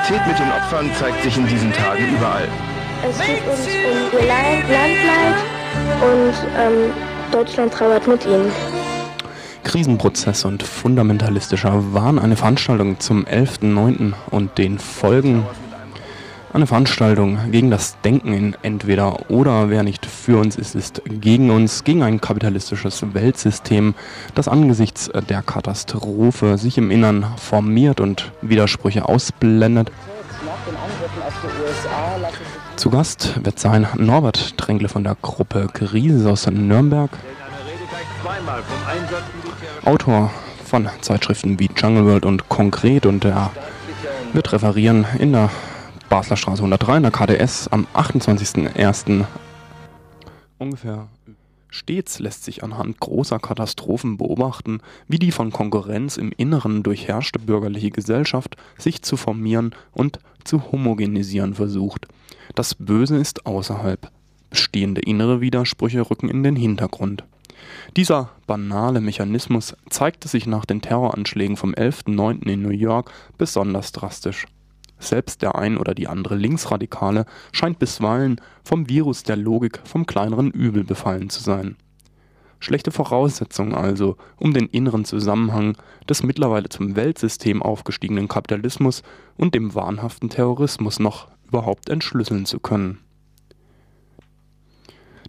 [0.00, 2.48] Solidarität mit den Opfern zeigt sich in diesen Tagen überall.
[3.08, 5.34] Es geht uns um ihr Leid, Landleid
[6.02, 6.92] und ähm,
[7.32, 8.50] Deutschland trauert mit ihnen.
[9.64, 14.14] Krisenprozess und fundamentalistischer Wahn eine Veranstaltung zum 11.09.
[14.30, 15.44] und den Folgen
[16.52, 21.50] eine Veranstaltung gegen das Denken in entweder oder, wer nicht für uns ist, ist gegen
[21.50, 23.94] uns, gegen ein kapitalistisches Weltsystem,
[24.34, 29.90] das angesichts der Katastrophe sich im Innern formiert und Widersprüche ausblendet.
[32.76, 37.10] Zu Gast wird sein Norbert Tränkle von der Gruppe Krise aus Nürnberg,
[39.84, 40.30] Autor
[40.64, 43.06] von Zeitschriften wie Jungle World und Konkret.
[43.06, 43.50] Und er
[44.32, 45.50] wird referieren in der
[46.10, 49.24] Basler Straße 103 in der KDS am 28.01.
[50.58, 51.06] ungefähr.
[51.68, 57.92] Stets lässt sich anhand großer Katastrophen beobachten, wie die von Konkurrenz im Inneren durchherrschte bürgerliche
[57.92, 62.08] Gesellschaft sich zu formieren und zu homogenisieren versucht.
[62.56, 64.10] Das Böse ist außerhalb.
[64.50, 67.22] Bestehende innere Widersprüche rücken in den Hintergrund.
[67.96, 72.48] Dieser banale Mechanismus zeigte sich nach den Terroranschlägen vom 11.09.
[72.48, 74.48] in New York besonders drastisch.
[75.00, 80.50] Selbst der ein oder die andere Linksradikale scheint bisweilen vom Virus der Logik vom kleineren
[80.50, 81.76] Übel befallen zu sein.
[82.60, 85.76] Schlechte Voraussetzungen also, um den inneren Zusammenhang
[86.08, 89.02] des mittlerweile zum Weltsystem aufgestiegenen Kapitalismus
[89.38, 92.98] und dem wahnhaften Terrorismus noch überhaupt entschlüsseln zu können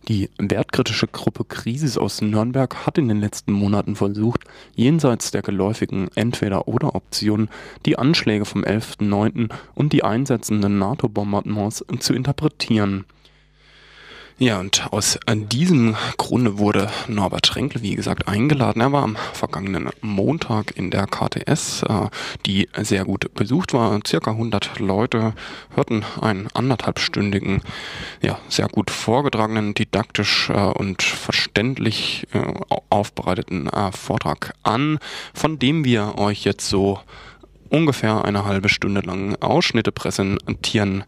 [0.07, 4.43] die wertkritische Gruppe Krisis aus Nürnberg hat in den letzten Monaten versucht,
[4.75, 7.49] jenseits der geläufigen Entweder-oder-Option
[7.85, 9.49] die Anschläge vom 11.09.
[9.75, 13.05] und die einsetzenden NATO-Bombardements zu interpretieren
[14.41, 18.81] ja, und aus diesem Grunde wurde Norbert Renkle, wie gesagt, eingeladen.
[18.81, 22.09] Er war am vergangenen Montag in der KTS, äh,
[22.47, 23.99] die sehr gut besucht war.
[24.05, 25.33] Circa 100 Leute
[25.75, 27.61] hörten einen anderthalbstündigen,
[28.23, 32.39] ja, sehr gut vorgetragenen, didaktisch äh, und verständlich äh,
[32.89, 34.97] aufbereiteten Vortrag an,
[35.35, 36.99] von dem wir euch jetzt so
[37.71, 41.03] ungefähr eine halbe Stunde lang Ausschnitte präsentieren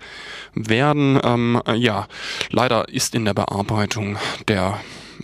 [0.56, 1.19] werden.
[1.24, 2.07] Ähm, ja,
[2.50, 4.79] leider ist in der Bearbeitung der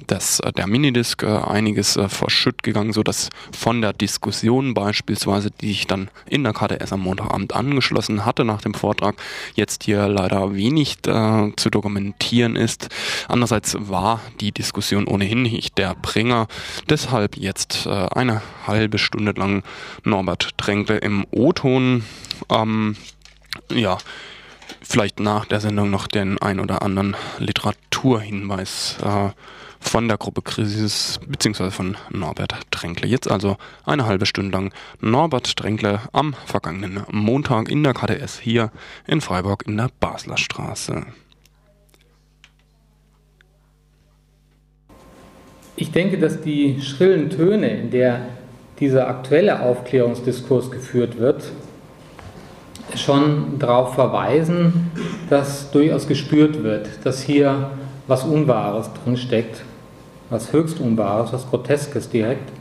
[0.10, 5.52] des, äh, der Minidisc äh, einiges äh, verschütt gegangen, so dass von der Diskussion beispielsweise,
[5.52, 9.16] die ich dann in der KDS am Montagabend angeschlossen hatte nach dem Vortrag,
[9.56, 12.90] jetzt hier leider wenig zu dokumentieren ist.
[13.28, 16.48] Andererseits war die Diskussion ohnehin nicht der Bringer,
[16.90, 19.64] deshalb jetzt eine halbe Stunde lang
[20.04, 22.04] Norbert Tränkle im O-Ton.
[22.50, 22.96] Ähm,
[23.72, 23.98] ja,
[24.82, 29.30] vielleicht nach der Sendung noch den ein oder anderen Literaturhinweis äh,
[29.80, 31.72] von der Gruppe Krisis bzw.
[31.72, 33.08] von Norbert Tränkle.
[33.08, 38.72] Jetzt also eine halbe Stunde lang Norbert Tränkle am vergangenen Montag in der KDS hier
[39.08, 41.06] in Freiburg in der Basler Straße.
[45.76, 48.28] Ich denke, dass die schrillen Töne, in der
[48.80, 51.52] dieser aktuelle Aufklärungsdiskurs geführt wird,
[52.96, 54.92] schon darauf verweisen,
[55.30, 57.72] dass durchaus gespürt wird, dass hier
[58.08, 59.64] was Unwahres drinsteckt
[60.30, 62.52] was höchst Unwahres, was Groteskes direkt.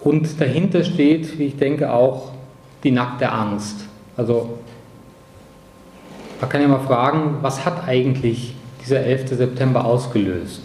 [0.00, 2.32] Und dahinter steht, wie ich denke, auch
[2.84, 3.84] die nackte Angst.
[4.16, 4.58] Also
[6.40, 9.30] man kann ja mal fragen, was hat eigentlich dieser 11.
[9.30, 10.62] September ausgelöst,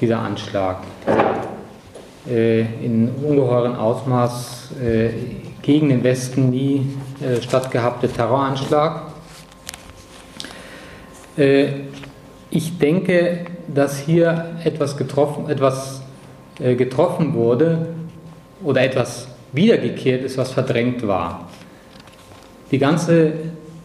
[0.00, 1.38] dieser Anschlag, dieser
[2.28, 5.10] äh, in ungeheuren Ausmaß äh,
[5.62, 6.86] gegen den Westen nie
[7.20, 9.02] äh, stattgehabte Terroranschlag.
[11.36, 11.68] Äh,
[12.50, 16.02] ich denke, dass hier etwas getroffen, etwas,
[16.60, 17.86] äh, getroffen wurde
[18.62, 21.48] oder etwas wiedergekehrt ist, was verdrängt war.
[22.70, 23.32] Die ganze,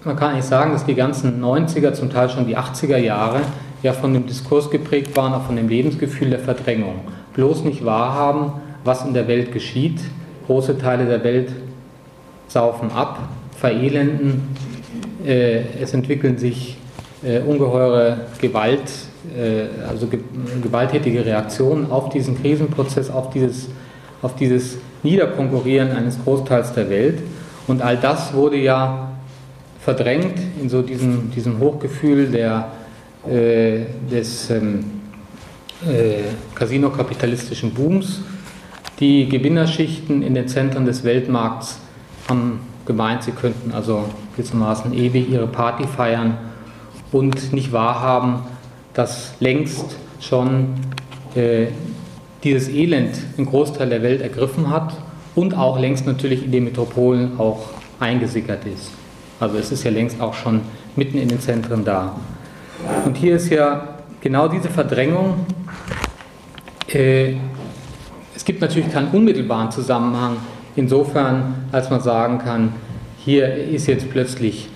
[0.04, 3.42] man kann nicht sagen, dass die ganzen 90er, zum Teil schon die 80er Jahre,
[3.82, 7.02] ja von dem Diskurs geprägt waren, auch von dem Lebensgefühl der Verdrängung.
[7.34, 8.54] Bloß nicht wahrhaben,
[8.84, 10.00] was in der Welt geschieht.
[10.48, 11.52] Große Teile der Welt
[12.48, 13.20] saufen ab,
[13.58, 14.56] verelenden,
[15.26, 16.78] äh, es entwickeln sich
[17.24, 18.92] äh, ungeheure Gewalt,
[19.88, 20.20] also ge
[20.62, 23.70] gewalttätige Reaktionen auf diesen Krisenprozess, auf dieses,
[24.22, 27.20] auf dieses Niederkonkurrieren eines Großteils der Welt.
[27.68, 29.12] Und all das wurde ja
[29.80, 32.70] verdrängt in so diesem, diesem Hochgefühl der,
[33.28, 34.86] äh, des ähm,
[35.86, 36.24] äh,
[36.56, 38.22] Casino-kapitalistischen Booms.
[39.00, 41.80] Die Gewinnerschichten in den Zentren des Weltmarkts
[42.30, 44.06] haben gemeint, sie könnten also
[44.36, 46.38] gewissermaßen ewig ihre Party feiern
[47.12, 48.40] und nicht wahrhaben,
[48.94, 50.76] dass längst schon
[51.36, 51.68] äh,
[52.44, 54.96] dieses Elend einen Großteil der Welt ergriffen hat
[55.36, 57.70] und auch längst natürlich in den Metropolen auch
[58.00, 58.92] eingesickert ist.
[59.40, 60.62] Also es ist ja längst auch schon
[60.96, 62.16] mitten in den Zentren da.
[63.06, 65.46] Und hier ist ja genau diese Verdrängung.
[66.88, 67.36] Äh,
[68.36, 70.38] es gibt natürlich keinen unmittelbaren Zusammenhang,
[70.76, 72.74] insofern, als man sagen kann,
[73.18, 74.70] hier ist jetzt plötzlich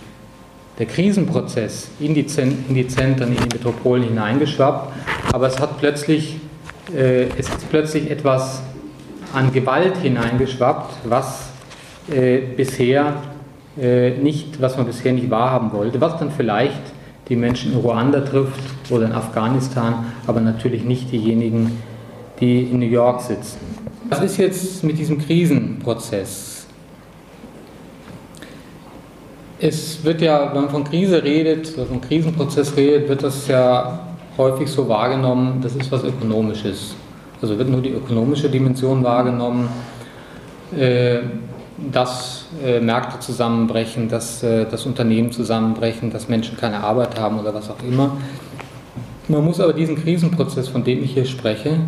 [0.80, 4.94] der Krisenprozess in die, Zentren, in die Metropolen hineingeschwappt,
[5.34, 6.38] aber es hat plötzlich,
[6.96, 8.62] äh, es ist plötzlich etwas
[9.34, 11.50] an Gewalt hineingeschwappt, was
[12.12, 13.16] äh, bisher
[13.80, 16.82] äh, nicht, was man bisher nicht wahrhaben wollte, was dann vielleicht
[17.28, 21.84] die Menschen in Ruanda trifft oder in Afghanistan, aber natürlich nicht diejenigen,
[22.40, 23.58] die in New York sitzen.
[24.10, 26.57] Was ist jetzt mit diesem Krisenprozess?
[29.60, 34.00] Es wird ja, wenn man von Krise redet, von Krisenprozess redet, wird das ja
[34.38, 36.96] häufig so wahrgenommen, das ist was Ökonomisches.
[37.42, 39.70] Also wird nur die ökonomische Dimension wahrgenommen,
[40.78, 41.20] äh,
[41.92, 47.54] dass äh, Märkte zusammenbrechen, dass, äh, dass Unternehmen zusammenbrechen, dass Menschen keine Arbeit haben oder
[47.54, 48.18] was auch immer.
[49.28, 51.80] Man muss aber diesen Krisenprozess, von dem ich hier spreche,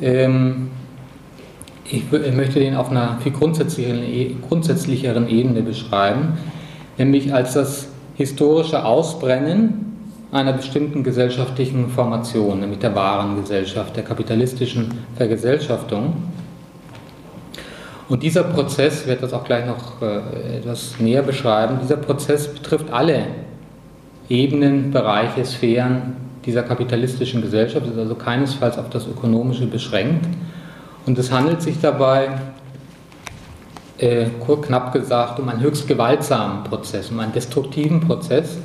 [0.00, 0.70] ähm,
[1.84, 6.38] ich, möchte den auf einer viel grundsätzlicheren, e, grundsätzlicheren Ebene beschreiben,
[7.00, 9.86] nämlich als das historische Ausbrennen
[10.32, 16.12] einer bestimmten gesellschaftlichen Formation, nämlich der wahren Gesellschaft, der kapitalistischen Vergesellschaftung.
[18.10, 22.48] Und dieser Prozess, ich werde das auch gleich noch äh, etwas näher beschreiben, dieser Prozess
[22.48, 23.24] betrifft alle
[24.28, 30.26] Ebenen, Bereiche, Sphären dieser kapitalistischen Gesellschaft, ist also keinesfalls auf das Ökonomische beschränkt.
[31.06, 32.28] Und es handelt sich dabei,
[34.00, 34.26] äh,
[34.62, 38.58] knapp gesagt, um einen höchst gewaltsamen Prozess, um einen destruktiven Prozess,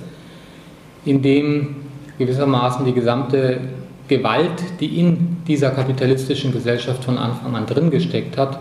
[1.03, 1.75] in dem
[2.17, 3.59] gewissermaßen die gesamte
[4.07, 8.59] Gewalt, die in dieser kapitalistischen Gesellschaft von Anfang an drin gesteckt hat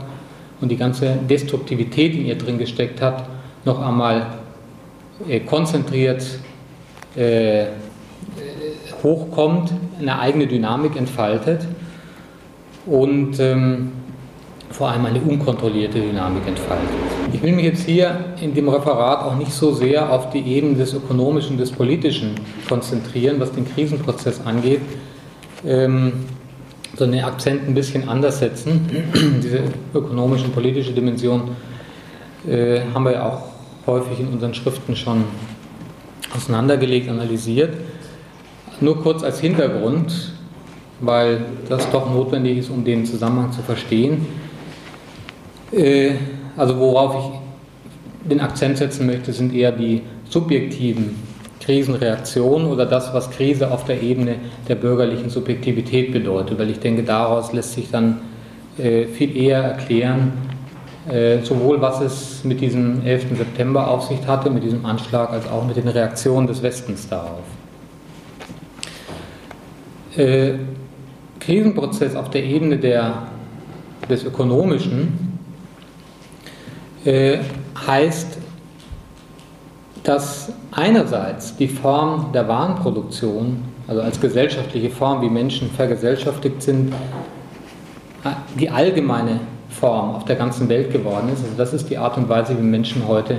[0.60, 3.28] und die ganze Destruktivität in ihr drin gesteckt hat,
[3.64, 4.26] noch einmal
[5.28, 6.24] äh, konzentriert
[7.14, 7.66] äh,
[9.02, 11.66] hochkommt, eine eigene Dynamik entfaltet.
[12.86, 13.92] Und ähm,
[14.70, 16.88] vor allem eine unkontrollierte Dynamik entfaltet.
[17.32, 20.76] Ich will mich jetzt hier in dem Referat auch nicht so sehr auf die Ebene
[20.76, 22.34] des Ökonomischen, des Politischen
[22.68, 24.80] konzentrieren, was den Krisenprozess angeht,
[25.64, 26.12] ähm,
[26.96, 28.88] sondern den Akzent ein bisschen anders setzen.
[29.42, 29.60] Diese
[29.94, 31.42] ökonomische und politische Dimension
[32.48, 33.42] äh, haben wir ja auch
[33.86, 35.24] häufig in unseren Schriften schon
[36.34, 37.74] auseinandergelegt, analysiert.
[38.80, 40.32] Nur kurz als Hintergrund,
[41.00, 44.26] weil das doch notwendig ist, um den Zusammenhang zu verstehen.
[45.72, 46.12] Äh,
[46.56, 51.16] also worauf ich den Akzent setzen möchte, sind eher die subjektiven
[51.60, 54.36] Krisenreaktionen oder das, was Krise auf der Ebene
[54.68, 58.20] der bürgerlichen Subjektivität bedeutet, weil ich denke, daraus lässt sich dann
[58.78, 60.32] äh, viel eher erklären,
[61.08, 63.36] äh, sowohl was es mit diesem 11.
[63.36, 67.42] September auf sich hatte, mit diesem Anschlag, als auch mit den Reaktionen des Westens darauf.
[71.40, 73.24] Krisenprozess auf der Ebene der,
[74.08, 75.33] des Ökonomischen
[77.04, 77.38] äh,
[77.86, 78.38] heißt,
[80.04, 86.92] dass einerseits die Form der Warenproduktion, also als gesellschaftliche Form, wie Menschen vergesellschaftigt sind,
[88.58, 91.42] die allgemeine Form auf der ganzen Welt geworden ist.
[91.42, 93.38] Also das ist die Art und Weise, wie Menschen heute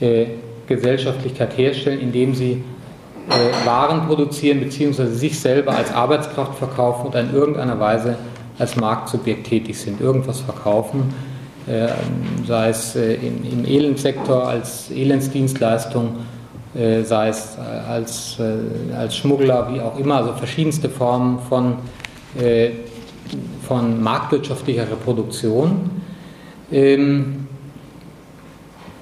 [0.00, 0.26] äh,
[0.66, 2.64] Gesellschaftlichkeit herstellen, indem sie
[3.28, 5.06] äh, Waren produzieren bzw.
[5.06, 8.16] sich selber als Arbeitskraft verkaufen und in irgendeiner Weise
[8.58, 11.12] als Marktsubjekt tätig sind, irgendwas verkaufen
[12.46, 16.16] sei es äh, im Elendssektor als Elendsdienstleistung,
[16.74, 18.38] äh, sei es als,
[18.96, 21.76] als Schmuggler, wie auch immer, also verschiedenste Formen von,
[23.66, 25.90] von marktwirtschaftlicher Reproduktion.
[26.70, 27.48] Ähm,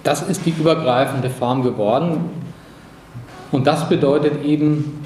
[0.02, 2.30] das ist die übergreifende Form geworden.
[3.52, 5.02] Und das bedeutet eben,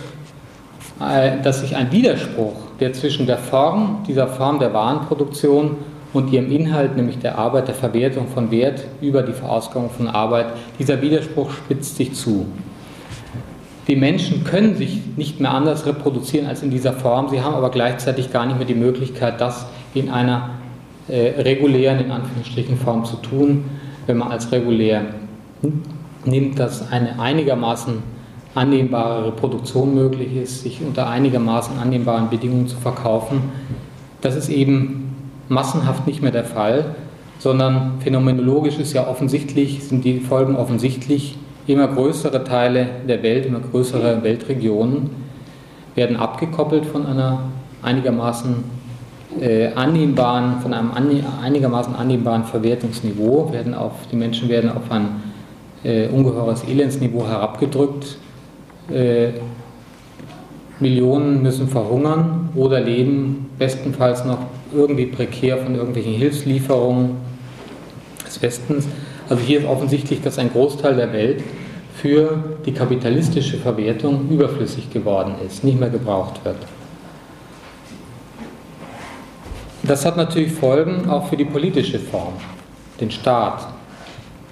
[0.98, 5.76] dass sich ein Widerspruch, der zwischen der Form, dieser Form der Warenproduktion
[6.12, 10.46] und ihrem Inhalt, nämlich der Arbeit, der Verwertung von Wert über die Verausgabung von Arbeit,
[10.78, 12.46] dieser Widerspruch spitzt sich zu.
[13.86, 17.70] Die Menschen können sich nicht mehr anders reproduzieren als in dieser Form, sie haben aber
[17.70, 20.50] gleichzeitig gar nicht mehr die Möglichkeit, das in einer
[21.08, 23.64] äh, regulären, in Anführungsstrichen, Form zu tun,
[24.06, 25.06] wenn man als regulär
[26.24, 28.02] nimmt, dass eine einigermaßen
[28.54, 33.42] annehmbare Reproduktion möglich ist, sich unter einigermaßen annehmbaren Bedingungen zu verkaufen.
[34.20, 35.07] Das ist eben
[35.48, 36.94] massenhaft nicht mehr der Fall,
[37.38, 41.36] sondern phänomenologisch ist ja offensichtlich, sind die Folgen offensichtlich,
[41.66, 45.10] immer größere Teile der Welt, immer größere Weltregionen
[45.94, 47.40] werden abgekoppelt von einer
[47.82, 48.64] einigermaßen
[49.40, 50.90] äh, annehmbaren, von einem
[51.42, 55.08] einigermaßen annehmbaren Verwertungsniveau, werden auf, die Menschen werden auf ein
[55.84, 58.16] äh, ungeheures Elendsniveau herabgedrückt.
[58.90, 59.30] Äh,
[60.80, 64.38] Millionen müssen verhungern oder leben bestenfalls noch
[64.72, 67.16] irgendwie prekär von irgendwelchen Hilfslieferungen
[68.24, 68.86] des Westens.
[69.28, 71.42] Also hier ist offensichtlich, dass ein Großteil der Welt
[71.96, 76.56] für die kapitalistische Verwertung überflüssig geworden ist, nicht mehr gebraucht wird.
[79.82, 82.34] Das hat natürlich Folgen auch für die politische Form,
[83.00, 83.66] den Staat.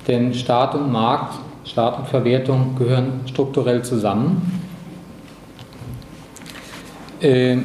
[0.08, 4.65] Denn Staat und Markt, Staat und Verwertung gehören strukturell zusammen.
[7.26, 7.56] Äh,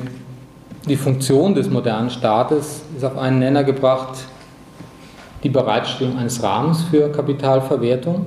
[0.88, 4.18] die Funktion des modernen Staates ist auf einen Nenner gebracht,
[5.44, 8.25] die Bereitstellung eines Rahmens für Kapitalverwertung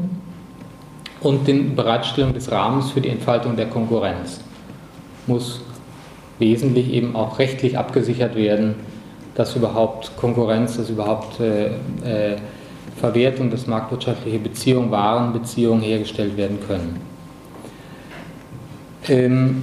[1.21, 4.41] und die Bereitstellung des Rahmens für die Entfaltung der Konkurrenz.
[5.27, 5.63] Muss
[6.39, 8.77] wesentlich eben auch rechtlich abgesichert werden,
[9.35, 11.67] dass überhaupt Konkurrenz, dass überhaupt äh,
[12.05, 12.37] äh,
[13.01, 17.01] Verwertung, dass marktwirtschaftliche Beziehungen, Warenbeziehungen hergestellt werden können.
[19.09, 19.63] Ähm,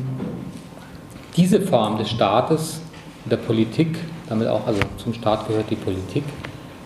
[1.35, 2.81] diese Form des Staates,
[3.25, 3.97] der Politik,
[4.27, 6.23] damit auch also zum Staat gehört die Politik,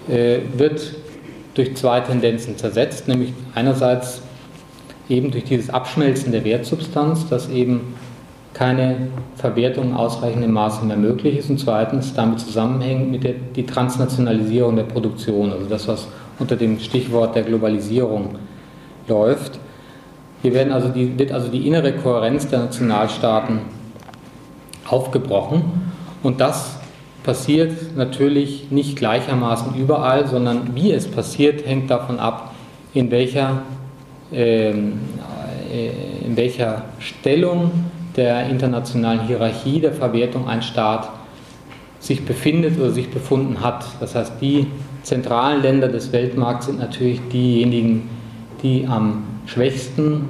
[0.10, 0.96] äh, wird
[1.54, 4.22] durch zwei Tendenzen zersetzt, nämlich einerseits
[5.08, 7.96] eben durch dieses Abschmelzen der Wertsubstanz, dass eben
[8.54, 13.66] keine Verwertung in ausreichendem Maße mehr möglich ist und zweitens damit zusammenhängt mit der die
[13.66, 16.08] Transnationalisierung der Produktion, also das, was
[16.40, 18.36] unter dem Stichwort der Globalisierung
[19.08, 19.60] läuft.
[20.42, 23.60] Hier werden also die, wird also die innere Kohärenz der Nationalstaaten
[24.88, 25.64] aufgebrochen
[26.24, 26.78] und das
[27.24, 32.54] passiert natürlich nicht gleichermaßen überall, sondern wie es passiert, hängt davon ab,
[32.94, 33.64] in welcher,
[34.32, 35.00] ähm,
[35.74, 37.72] äh, in welcher Stellung
[38.16, 41.10] der internationalen Hierarchie der Verwertung ein Staat
[42.00, 43.86] sich befindet oder sich befunden hat.
[44.00, 44.68] Das heißt, die
[45.02, 48.10] zentralen Länder des Weltmarkts sind natürlich diejenigen,
[48.62, 50.30] die am schwächsten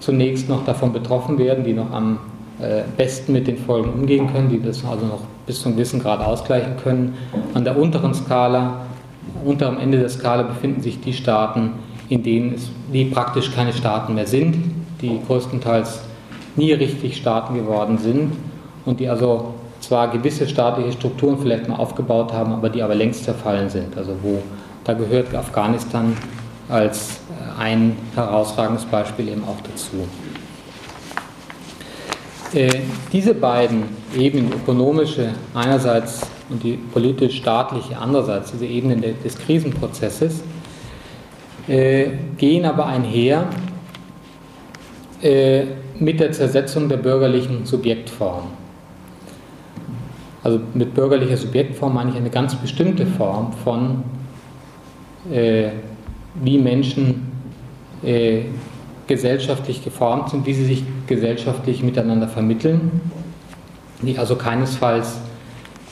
[0.00, 2.18] zunächst noch davon betroffen werden, die noch am
[2.60, 6.20] äh, besten mit den Folgen umgehen können, die das also noch bis zum gewissen Grad
[6.20, 7.16] ausgleichen können.
[7.54, 8.82] An der unteren Skala,
[9.44, 11.72] unterem Ende der Skala befinden sich die Staaten,
[12.08, 14.56] in denen es, die praktisch keine Staaten mehr sind,
[15.00, 16.00] die größtenteils
[16.56, 18.32] nie richtig Staaten geworden sind
[18.84, 23.24] und die also zwar gewisse staatliche Strukturen vielleicht mal aufgebaut haben, aber die aber längst
[23.24, 23.96] zerfallen sind.
[23.96, 24.42] Also wo
[24.84, 26.16] da gehört Afghanistan
[26.68, 27.20] als
[27.58, 30.06] ein herausragendes Beispiel eben auch dazu.
[32.52, 32.80] Äh,
[33.12, 33.84] diese beiden
[34.16, 40.42] Ebenen, die ökonomische einerseits und die politisch-staatliche andererseits, diese Ebenen des Krisenprozesses,
[41.68, 43.46] äh, gehen aber einher
[45.22, 45.62] äh,
[46.00, 48.48] mit der Zersetzung der bürgerlichen Subjektform.
[50.42, 54.02] Also mit bürgerlicher Subjektform meine ich eine ganz bestimmte Form von,
[55.28, 57.30] wie Menschen
[59.10, 63.00] gesellschaftlich geformt sind, wie sie sich gesellschaftlich miteinander vermitteln,
[64.02, 65.20] die also keinesfalls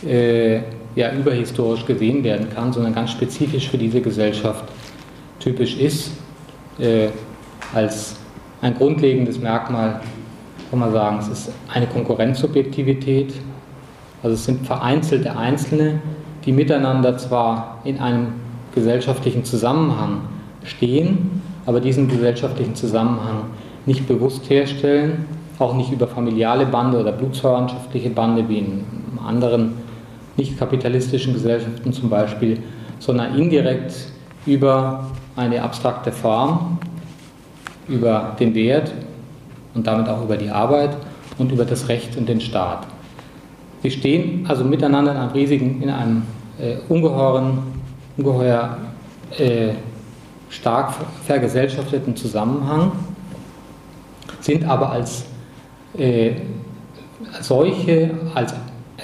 [0.07, 0.61] äh,
[0.95, 4.65] ja, überhistorisch gesehen werden kann, sondern ganz spezifisch für diese Gesellschaft
[5.41, 6.13] typisch ist,
[6.79, 7.09] äh,
[7.75, 8.15] als
[8.63, 10.01] ein grundlegendes Merkmal
[10.71, 13.35] kann man sagen, es ist eine Konkurrenzsubjektivität.
[14.23, 16.01] Also es sind vereinzelte Einzelne,
[16.45, 18.35] die miteinander zwar in einem
[18.77, 20.21] gesellschaftlichen Zusammenhang
[20.63, 21.38] stehen,
[21.69, 23.43] aber diesen gesellschaftlichen Zusammenhang
[23.85, 25.27] nicht bewusst herstellen,
[25.59, 28.85] auch nicht über familiale Bande oder blutsverwandtschaftliche Bande wie in
[29.23, 29.75] anderen
[30.39, 32.63] nicht kapitalistischen Gesellschaften zum Beispiel,
[33.01, 33.93] sondern indirekt
[34.47, 36.79] über eine abstrakte Form,
[37.87, 38.95] über den Wert
[39.75, 40.97] und damit auch über die Arbeit
[41.37, 42.87] und über das Recht und den Staat.
[43.83, 46.23] Sie stehen also miteinander in einem riesigen, in einem
[46.59, 47.59] äh, ungeheuren,
[48.17, 48.79] ungeheuer
[49.39, 49.73] äh,
[50.51, 52.93] stark vergesellschafteten Zusammenhang,
[54.41, 55.25] sind aber als
[55.97, 56.33] äh,
[57.41, 58.55] solche, als,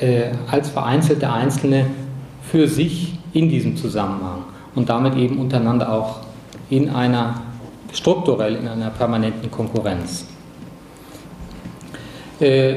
[0.00, 1.86] äh, als vereinzelte Einzelne
[2.42, 6.20] für sich in diesem Zusammenhang und damit eben untereinander auch
[6.70, 7.42] in einer
[7.92, 10.26] strukturell in einer permanenten Konkurrenz.
[12.40, 12.74] Äh,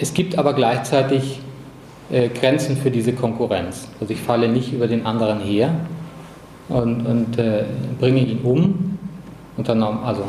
[0.00, 1.40] es gibt aber gleichzeitig
[2.10, 3.88] äh, Grenzen für diese Konkurrenz.
[4.00, 5.72] Also ich falle nicht über den anderen her
[6.70, 7.64] und, und äh,
[7.98, 8.98] bringe ihn um,
[9.56, 9.74] unter,
[10.04, 10.24] also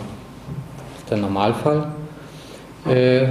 [1.09, 1.87] der Normalfall,
[2.89, 3.27] äh,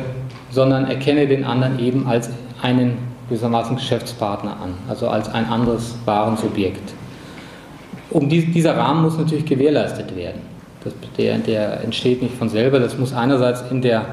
[0.51, 2.31] sondern erkenne den anderen eben als
[2.63, 2.99] einen
[3.29, 6.95] gewissermaßen Geschäftspartner an, also als ein anderes Warensubjekt
[8.11, 10.43] um die, dieser Rahmen muss natürlich gewährleistet werden.
[10.83, 12.81] Das, der, der, entsteht nicht von selber.
[12.81, 14.05] Das muss einerseits in der,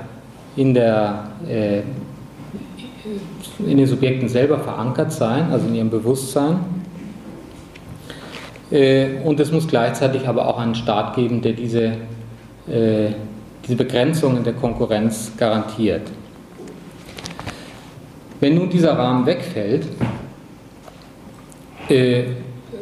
[0.55, 1.81] in der, äh,
[3.65, 6.57] in den Subjekten selber verankert sein, also in ihrem Bewusstsein.
[8.71, 11.93] Äh, und es muss gleichzeitig aber auch einen Staat geben, der diese,
[12.67, 13.11] äh,
[13.65, 16.03] diese Begrenzungen der Konkurrenz garantiert.
[18.39, 19.87] Wenn nun dieser Rahmen wegfällt,
[21.89, 22.23] äh,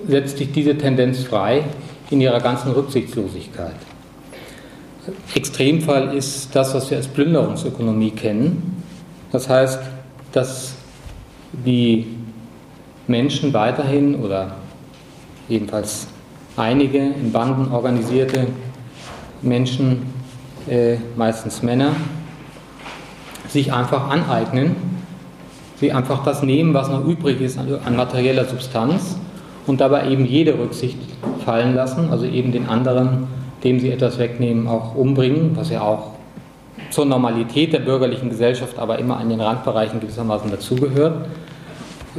[0.07, 1.63] setzt sich diese Tendenz frei
[2.09, 3.75] in ihrer ganzen Rücksichtslosigkeit.
[5.35, 8.83] Extremfall ist das, was wir als Plünderungsökonomie kennen.
[9.31, 9.79] Das heißt,
[10.31, 10.73] dass
[11.53, 12.07] die
[13.07, 14.55] Menschen weiterhin oder
[15.47, 16.07] jedenfalls
[16.57, 18.47] einige in Banden organisierte
[19.41, 20.13] Menschen,
[20.67, 21.91] äh, meistens Männer,
[23.47, 24.75] sich einfach aneignen,
[25.79, 29.17] sie einfach das nehmen, was noch übrig ist an, materieller Substanz
[29.67, 30.97] und dabei eben jede Rücksicht
[31.43, 33.27] fallen lassen, also eben den anderen,
[33.63, 36.11] dem sie etwas wegnehmen, auch umbringen, was ja auch
[36.89, 41.27] zur Normalität der bürgerlichen Gesellschaft, aber immer an den Randbereichen gewissermaßen dazugehört.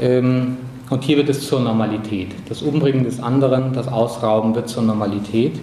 [0.00, 2.28] Ähm, und hier wird es zur Normalität.
[2.48, 5.58] Das Umbringen des anderen, das Ausrauben wird zur Normalität.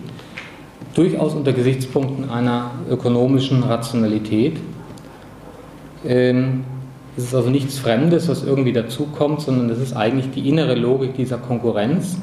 [0.95, 4.57] Durchaus unter Gesichtspunkten einer ökonomischen Rationalität.
[6.05, 6.65] Ähm,
[7.15, 11.15] es ist also nichts Fremdes, was irgendwie dazukommt, sondern es ist eigentlich die innere Logik
[11.15, 12.17] dieser Konkurrenz,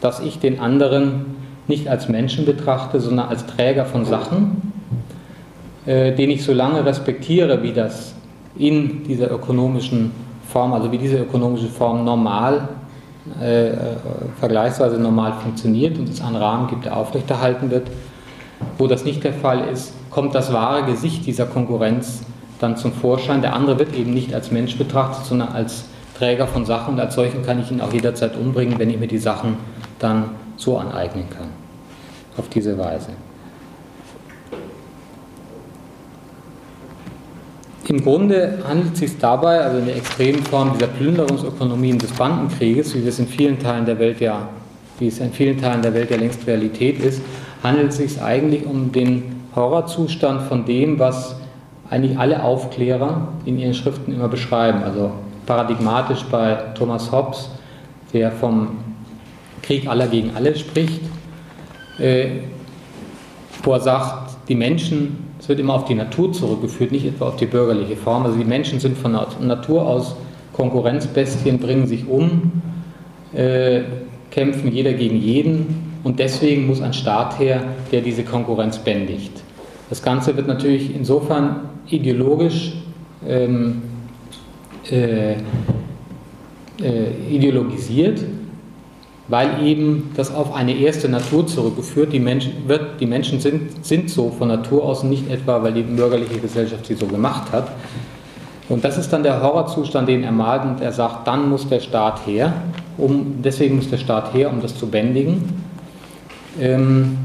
[0.00, 1.26] dass ich den anderen
[1.66, 4.72] nicht als Menschen betrachte, sondern als Träger von Sachen,
[5.86, 8.14] äh, den ich so lange respektiere, wie das
[8.56, 10.10] in dieser ökonomischen
[10.54, 12.68] Form, also wie diese ökonomische Form normal,
[13.42, 13.74] äh, äh,
[14.38, 17.88] vergleichsweise normal funktioniert und es einen Rahmen gibt, der aufrechterhalten wird.
[18.78, 22.22] Wo das nicht der Fall ist, kommt das wahre Gesicht dieser Konkurrenz
[22.60, 23.42] dann zum Vorschein.
[23.42, 27.16] Der andere wird eben nicht als Mensch betrachtet, sondern als Träger von Sachen und als
[27.16, 29.56] solchen kann ich ihn auch jederzeit umbringen, wenn ich mir die Sachen
[29.98, 30.26] dann
[30.56, 31.48] so aneignen kann.
[32.36, 33.08] Auf diese Weise.
[37.94, 42.92] Im Grunde handelt es sich dabei, also in der extremen Form dieser Plünderungsökonomien des Bandenkrieges,
[42.92, 44.48] wie es in vielen Teilen der Welt ja,
[44.98, 47.22] wie es in vielen Teilen der Welt ja längst Realität ist,
[47.62, 51.36] handelt es sich eigentlich um den Horrorzustand von dem, was
[51.88, 54.82] eigentlich alle Aufklärer in ihren Schriften immer beschreiben.
[54.82, 55.12] Also
[55.46, 57.48] paradigmatisch bei Thomas Hobbes,
[58.12, 58.78] der vom
[59.62, 61.00] Krieg aller gegen alle spricht,
[62.00, 62.26] äh,
[63.62, 67.36] wo er sagt, die Menschen es wird immer auf die Natur zurückgeführt, nicht etwa auf
[67.36, 68.22] die bürgerliche Form.
[68.22, 70.16] Also die Menschen sind von Natur aus
[70.54, 72.62] Konkurrenzbestien, bringen sich um,
[73.34, 73.82] äh,
[74.30, 79.42] kämpfen jeder gegen jeden und deswegen muss ein Staat her, der diese Konkurrenz bändigt.
[79.90, 82.72] Das Ganze wird natürlich insofern ideologisch
[83.28, 83.82] ähm,
[84.90, 85.36] äh, äh,
[87.30, 88.24] ideologisiert,
[89.28, 93.00] weil eben das auf eine erste Natur zurückgeführt die Menschen, wird.
[93.00, 96.94] Die Menschen sind, sind so von Natur aus nicht etwa, weil die bürgerliche Gesellschaft sie
[96.94, 97.68] so gemacht hat.
[98.68, 101.80] Und das ist dann der Horrorzustand, den er malt und er sagt, dann muss der
[101.80, 102.52] Staat her,
[102.96, 105.42] um, deswegen muss der Staat her, um das zu bändigen.
[106.60, 107.18] Ähm,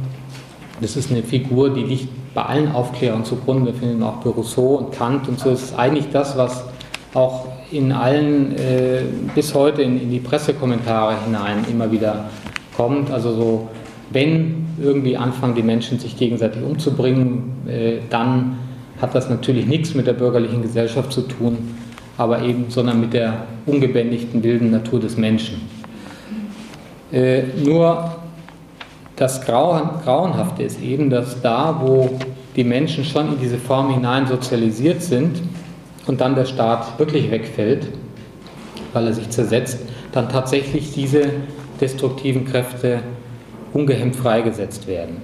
[0.81, 3.67] das ist eine Figur, die liegt bei allen Aufklärern zugrunde.
[3.67, 5.49] Wir finden auch bei Rousseau und Kant und so.
[5.49, 6.63] Es ist eigentlich das, was
[7.13, 9.01] auch in allen, äh,
[9.33, 12.25] bis heute in, in, die Pressekommentare hinein immer wieder
[12.75, 13.11] kommt.
[13.11, 13.69] Also so,
[14.11, 18.57] wenn irgendwie anfangen die Menschen sich gegenseitig umzubringen, äh, dann
[19.01, 21.75] hat das natürlich nichts mit der bürgerlichen Gesellschaft zu tun,
[22.17, 25.61] aber eben, sondern mit der ungebändigten wilden Natur des Menschen.
[27.11, 28.15] Äh, nur
[29.15, 32.19] das Grauenhafte ist eben, dass da, wo
[32.55, 35.41] die Menschen schon in diese Form hinein sozialisiert sind,
[36.09, 37.87] und dann der Staat wirklich wegfällt,
[38.93, 39.77] weil er sich zersetzt,
[40.11, 41.21] dann tatsächlich diese
[41.79, 43.01] destruktiven Kräfte
[43.73, 45.17] ungehemmt freigesetzt werden.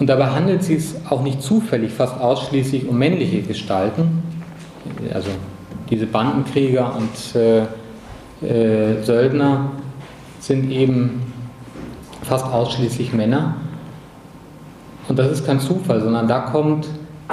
[0.00, 4.24] Und dabei handelt es sich auch nicht zufällig fast ausschließlich um männliche Gestalten,
[5.14, 5.30] also
[5.88, 7.60] diese Bandenkrieger und äh,
[8.44, 9.70] äh, Söldner
[10.40, 11.32] sind eben
[12.22, 13.54] fast ausschließlich Männer.
[15.08, 16.88] Und das ist kein Zufall, sondern da kommt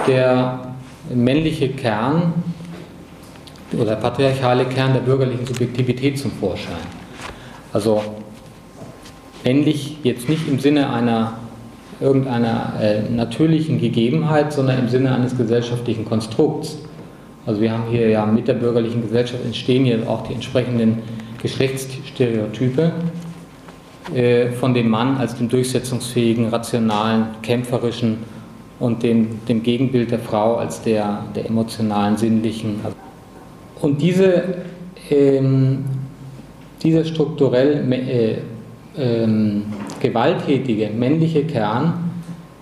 [0.08, 0.75] der
[1.14, 2.34] männliche Kern
[3.78, 6.76] oder patriarchale Kern der bürgerlichen Subjektivität zum Vorschein.
[7.74, 8.02] Also
[9.44, 11.38] männlich jetzt nicht im Sinne einer
[12.00, 16.78] irgendeiner äh, natürlichen Gegebenheit, sondern im Sinne eines gesellschaftlichen Konstrukts.
[17.46, 21.04] Also wir haben hier ja mit der bürgerlichen Gesellschaft entstehen hier auch die entsprechenden
[21.42, 22.92] Geschlechtsstereotype
[24.14, 28.18] äh, von dem Mann als dem durchsetzungsfähigen, rationalen, kämpferischen,
[28.80, 32.80] und dem, dem Gegenbild der Frau als der, der emotionalen, sinnlichen.
[33.82, 34.44] Und diese,
[35.10, 35.86] ähm,
[36.84, 38.38] dieser strukturell äh,
[38.98, 39.64] ähm,
[40.00, 42.12] gewalttätige männliche Kern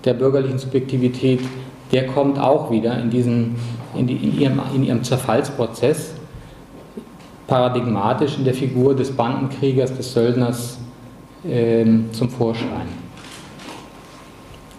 [0.05, 1.39] der bürgerlichen Subjektivität,
[1.91, 3.55] der kommt auch wieder in, diesen,
[3.95, 6.13] in, die, in, ihrem, in ihrem Zerfallsprozess
[7.47, 10.79] paradigmatisch in der Figur des Bandenkriegers, des Söldners
[11.47, 13.02] äh, zum Vorschein.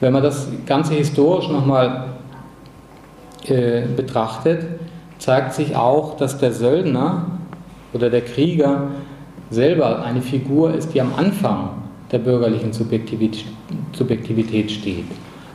[0.00, 2.14] Wenn man das Ganze historisch nochmal
[3.46, 4.66] äh, betrachtet,
[5.18, 7.26] zeigt sich auch, dass der Söldner
[7.92, 8.88] oder der Krieger
[9.50, 11.70] selber eine Figur ist, die am Anfang
[12.10, 15.04] der bürgerlichen Subjektivität, steht.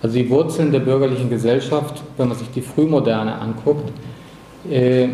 [0.01, 3.91] Also die Wurzeln der bürgerlichen Gesellschaft, wenn man sich die Frühmoderne anguckt,
[4.69, 5.09] äh,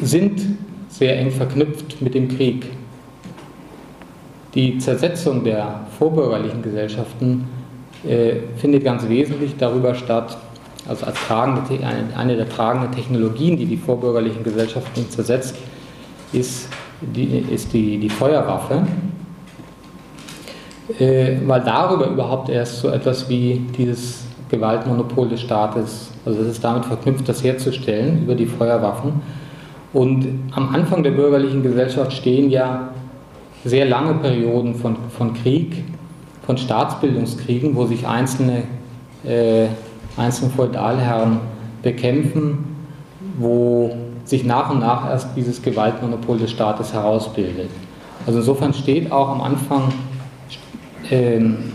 [0.00, 0.40] sind
[0.88, 2.66] sehr eng verknüpft mit dem Krieg.
[4.56, 7.46] Die Zersetzung der vorbürgerlichen Gesellschaften
[8.08, 10.38] äh, findet ganz wesentlich darüber statt,
[10.88, 11.62] also als tragende,
[12.16, 15.56] eine, der tragenden Technologien, die die vorbürgerlichen Gesellschaften zersetzt,
[16.32, 16.70] ist
[17.02, 18.86] die, ist die, die Feuerwaffe,
[20.98, 26.64] äh, weil darüber überhaupt erst so etwas wie dieses Gewaltmonopol des Staates, also es ist
[26.64, 29.20] damit verknüpft, das herzustellen über die Feuerwaffen.
[29.92, 32.88] Und am Anfang der bürgerlichen Gesellschaft stehen ja
[33.66, 35.84] sehr lange Perioden von, von Krieg,
[36.46, 38.62] von Staatsbildungskriegen, wo sich einzelne,
[39.24, 39.66] äh,
[40.16, 41.40] einzelne Feudalherren
[41.82, 42.76] bekämpfen,
[43.38, 47.68] wo sich nach und nach erst dieses Gewaltmonopol des Staates herausbildet.
[48.26, 49.92] Also insofern steht auch am Anfang,
[51.10, 51.72] ähm,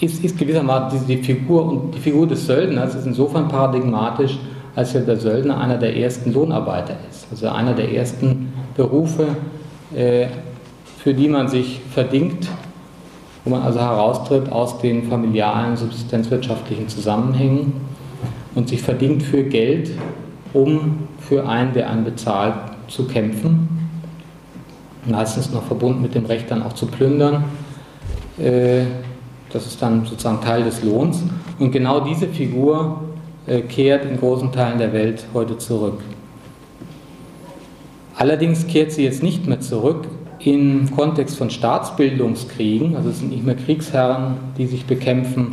[0.00, 4.38] ist, ist gewissermaßen die, die, Figur die Figur des Söldners ist insofern paradigmatisch,
[4.76, 9.28] als ja der Söldner einer der ersten Lohnarbeiter ist, also einer der ersten Berufe,
[9.94, 10.28] äh,
[11.02, 12.46] für die man sich verdingt,
[13.44, 17.72] wo man also heraustritt aus den familialen, subsistenzwirtschaftlichen Zusammenhängen
[18.54, 19.92] und sich verdingt für Geld,
[20.52, 22.54] um für einen, der einen bezahlt,
[22.88, 23.68] zu kämpfen.
[25.06, 27.44] Meistens noch verbunden mit dem Recht dann auch zu plündern.
[28.38, 28.82] Äh,
[29.50, 31.22] das ist dann sozusagen Teil des Lohns.
[31.58, 33.00] Und genau diese Figur
[33.46, 36.00] äh, kehrt in großen Teilen der Welt heute zurück.
[38.16, 40.06] Allerdings kehrt sie jetzt nicht mehr zurück
[40.44, 45.52] im Kontext von Staatsbildungskriegen, also es sind nicht mehr Kriegsherren, die sich bekämpfen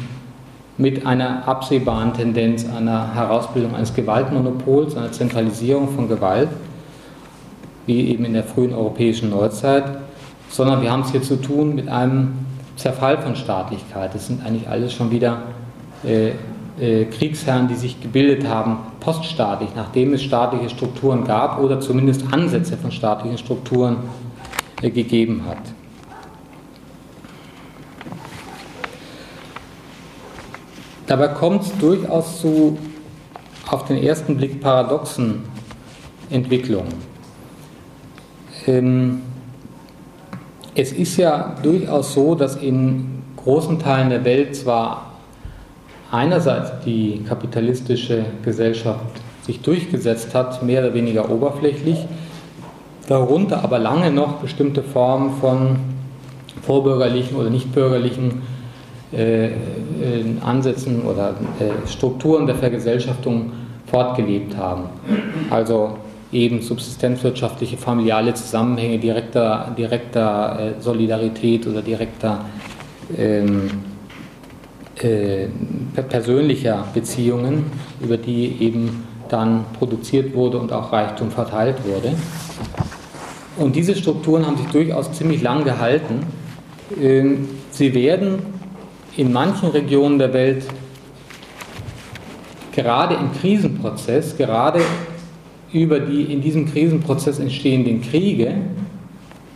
[0.78, 6.50] mit einer absehbaren Tendenz einer Herausbildung eines Gewaltmonopols, einer Zentralisierung von Gewalt,
[7.86, 9.84] wie eben in der frühen europäischen Neuzeit,
[10.50, 12.34] sondern wir haben es hier zu tun mit einem
[12.76, 14.14] Zerfall von Staatlichkeit.
[14.14, 15.42] Das sind eigentlich alles schon wieder
[16.06, 16.32] äh,
[16.80, 22.78] äh, Kriegsherren, die sich gebildet haben, poststaatlich, nachdem es staatliche Strukturen gab oder zumindest Ansätze
[22.78, 23.98] von staatlichen Strukturen
[24.82, 25.58] gegeben hat.
[31.08, 32.78] Dabei kommt es durchaus zu
[33.70, 35.44] auf den ersten Blick paradoxen
[36.30, 36.94] Entwicklungen.
[38.66, 39.22] Ähm,
[40.76, 45.14] es ist ja durchaus so, dass in großen Teilen der Welt zwar
[46.12, 49.06] einerseits die kapitalistische Gesellschaft
[49.42, 52.06] sich durchgesetzt hat, mehr oder weniger oberflächlich,
[53.08, 55.80] darunter aber lange noch bestimmte Formen von
[56.62, 58.42] vorbürgerlichen oder nichtbürgerlichen
[59.12, 59.50] äh,
[60.42, 63.54] Ansätzen oder äh, Strukturen der Vergesellschaftung
[63.86, 64.84] fortgelebt haben.
[65.50, 65.98] Also
[66.32, 72.42] eben subsistenzwirtschaftliche, familiale Zusammenhänge direkter, direkter äh, Solidarität oder direkter
[73.18, 73.70] ähm,
[75.02, 75.48] äh,
[76.10, 82.14] persönlicher Beziehungen, über die eben dann produziert wurde und auch Reichtum verteilt wurde.
[83.58, 86.20] Und diese Strukturen haben sich durchaus ziemlich lang gehalten.
[87.02, 88.40] Ähm, sie werden
[89.16, 90.66] in manchen Regionen der Welt
[92.72, 94.82] gerade im Krisenprozess, gerade
[95.74, 98.54] über die in diesem Krisenprozess entstehenden Kriege,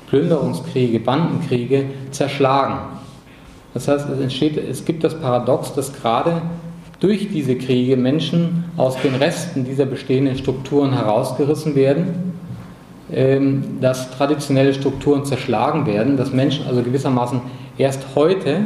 [0.08, 2.80] Plünderungskriege, Bandenkriege, zerschlagen.
[3.74, 6.42] Das heißt, es, entsteht, es gibt das Paradox, dass gerade
[7.00, 12.31] durch diese Kriege Menschen aus den Resten dieser bestehenden Strukturen herausgerissen werden,
[13.82, 17.42] dass traditionelle Strukturen zerschlagen werden, dass Menschen also gewissermaßen
[17.78, 18.62] erst heute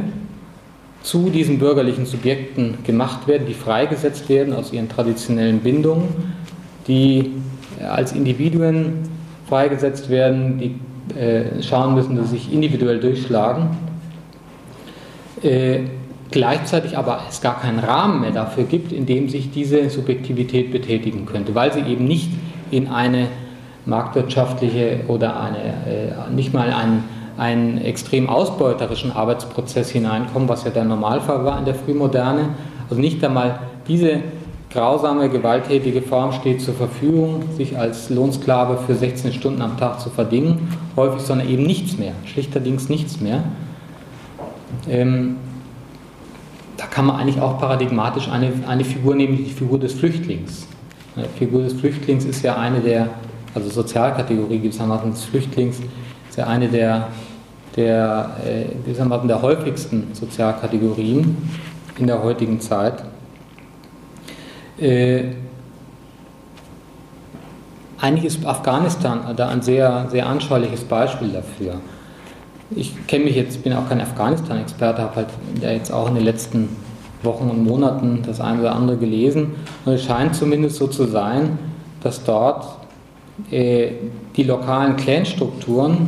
[1.02, 6.10] zu diesen bürgerlichen Subjekten gemacht werden, die freigesetzt werden aus ihren traditionellen Bindungen,
[6.88, 7.32] die
[7.88, 9.10] als Individuen
[9.48, 13.78] freigesetzt werden, die äh, schauen müssen, dass sie sich individuell durchschlagen.
[15.44, 15.82] Äh,
[16.32, 21.28] gleichzeitig aber es gar keinen Rahmen mehr dafür gibt, in dem sich diese Subjektivität betätigen
[21.28, 22.32] könnte, weil sie eben nicht
[22.72, 23.28] in eine
[23.86, 27.04] marktwirtschaftliche oder eine, äh, nicht mal einen
[27.38, 32.50] einen extrem ausbeuterischen Arbeitsprozess hineinkommen, was ja der Normalfall war in der Frühmoderne.
[32.90, 34.22] Also nicht einmal diese
[34.70, 40.10] grausame, gewalttätige Form steht zur Verfügung, sich als Lohnsklave für 16 Stunden am Tag zu
[40.10, 43.44] verdingen, häufig, sondern eben nichts mehr, schlichterdings nichts mehr.
[44.90, 45.38] Ähm,
[46.78, 50.68] da kann man eigentlich auch paradigmatisch eine, eine Figur nehmen, die Figur des Flüchtlings.
[51.16, 53.10] Die Figur des Flüchtlings ist ja eine der,
[53.56, 55.80] also Sozialkategorie gewissermaßen des Flüchtlings,
[56.30, 57.08] ist ja eine der,
[57.76, 61.38] der, äh, gewissermaßen der häufigsten Sozialkategorien
[61.98, 63.04] in der heutigen Zeit.
[64.78, 65.24] Äh,
[68.00, 71.76] eigentlich ist Afghanistan da ein sehr, sehr anschauliches Beispiel dafür.
[72.72, 75.28] Ich kenne mich jetzt, bin auch kein Afghanistan-Experte, habe halt
[75.62, 76.70] jetzt auch in den letzten
[77.24, 79.56] Wochen und Monaten das eine oder andere gelesen.
[79.86, 81.58] Und es scheint zumindest so zu sein,
[82.02, 82.85] dass dort äh,
[83.52, 86.08] die lokalen Clanstrukturen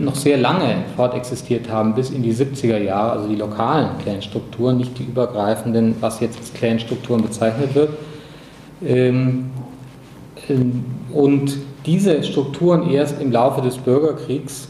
[0.00, 4.98] noch sehr lange fortexistiert haben, bis in die 70er Jahre, also die lokalen Clanstrukturen, nicht
[4.98, 7.90] die übergreifenden, was jetzt als Clanstrukturen bezeichnet wird.
[8.84, 9.50] Ähm,
[10.48, 14.68] ähm, und diese Strukturen erst im Laufe des Bürgerkriegs,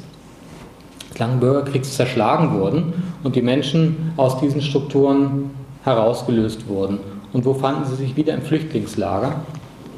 [1.10, 5.50] des langen Bürgerkriegs zerschlagen wurden und die Menschen aus diesen Strukturen
[5.84, 6.98] herausgelöst wurden.
[7.32, 9.36] Und wo fanden sie sich wieder im Flüchtlingslager,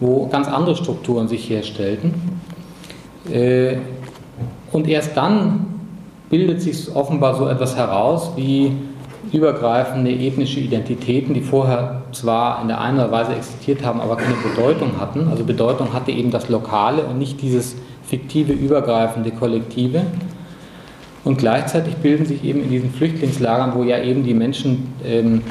[0.00, 2.14] wo ganz andere Strukturen sich herstellten.
[3.30, 3.76] Äh,
[4.72, 5.66] und erst dann
[6.30, 8.72] bildet sich offenbar so etwas heraus wie
[9.32, 14.34] übergreifende ethnische Identitäten, die vorher zwar in der einen oder Weise existiert haben, aber keine
[14.36, 15.28] Bedeutung hatten.
[15.28, 20.02] Also Bedeutung hatte eben das Lokale und nicht dieses fiktive, übergreifende Kollektive.
[21.24, 25.42] Und gleichzeitig bilden sich eben in diesen Flüchtlingslagern, wo ja eben die Menschen ähm,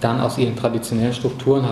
[0.00, 1.64] dann aus ihren traditionellen Strukturen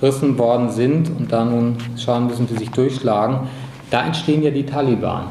[0.00, 1.10] herausgerissen worden sind.
[1.10, 3.40] Und da nun schauen müssen, wie sich durchschlagen,
[3.90, 5.24] da entstehen ja die Taliban.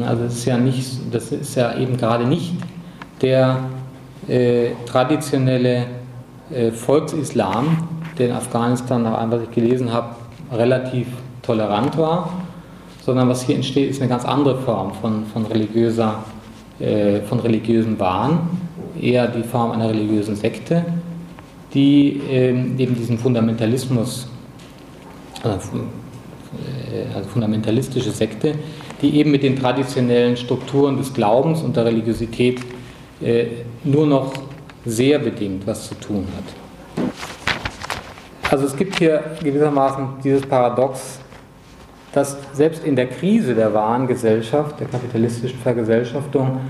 [0.00, 2.54] Also das ist ja nicht, das ist ja eben gerade nicht
[3.20, 3.58] der
[4.26, 5.86] äh, traditionelle
[6.50, 10.14] äh, Volksislam, der in Afghanistan, nach allem, was ich gelesen habe,
[10.50, 11.06] relativ
[11.42, 12.30] tolerant war,
[13.04, 16.24] sondern was hier entsteht, ist eine ganz andere Form von, von, religiöser,
[16.78, 18.40] äh, von religiösem Wahn,
[19.00, 20.84] eher die Form einer religiösen Sekte,
[21.74, 24.28] die ähm, eben diesen Fundamentalismus,
[25.42, 25.68] also,
[27.14, 28.54] also fundamentalistische Sekte,
[29.00, 32.60] die eben mit den traditionellen Strukturen des Glaubens und der Religiosität
[33.20, 33.46] äh,
[33.84, 34.32] nur noch
[34.84, 36.44] sehr bedingt was zu tun hat.
[38.50, 41.20] Also es gibt hier gewissermaßen dieses Paradox,
[42.12, 46.60] dass selbst in der Krise der wahren Gesellschaft, der kapitalistischen Vergesellschaftung,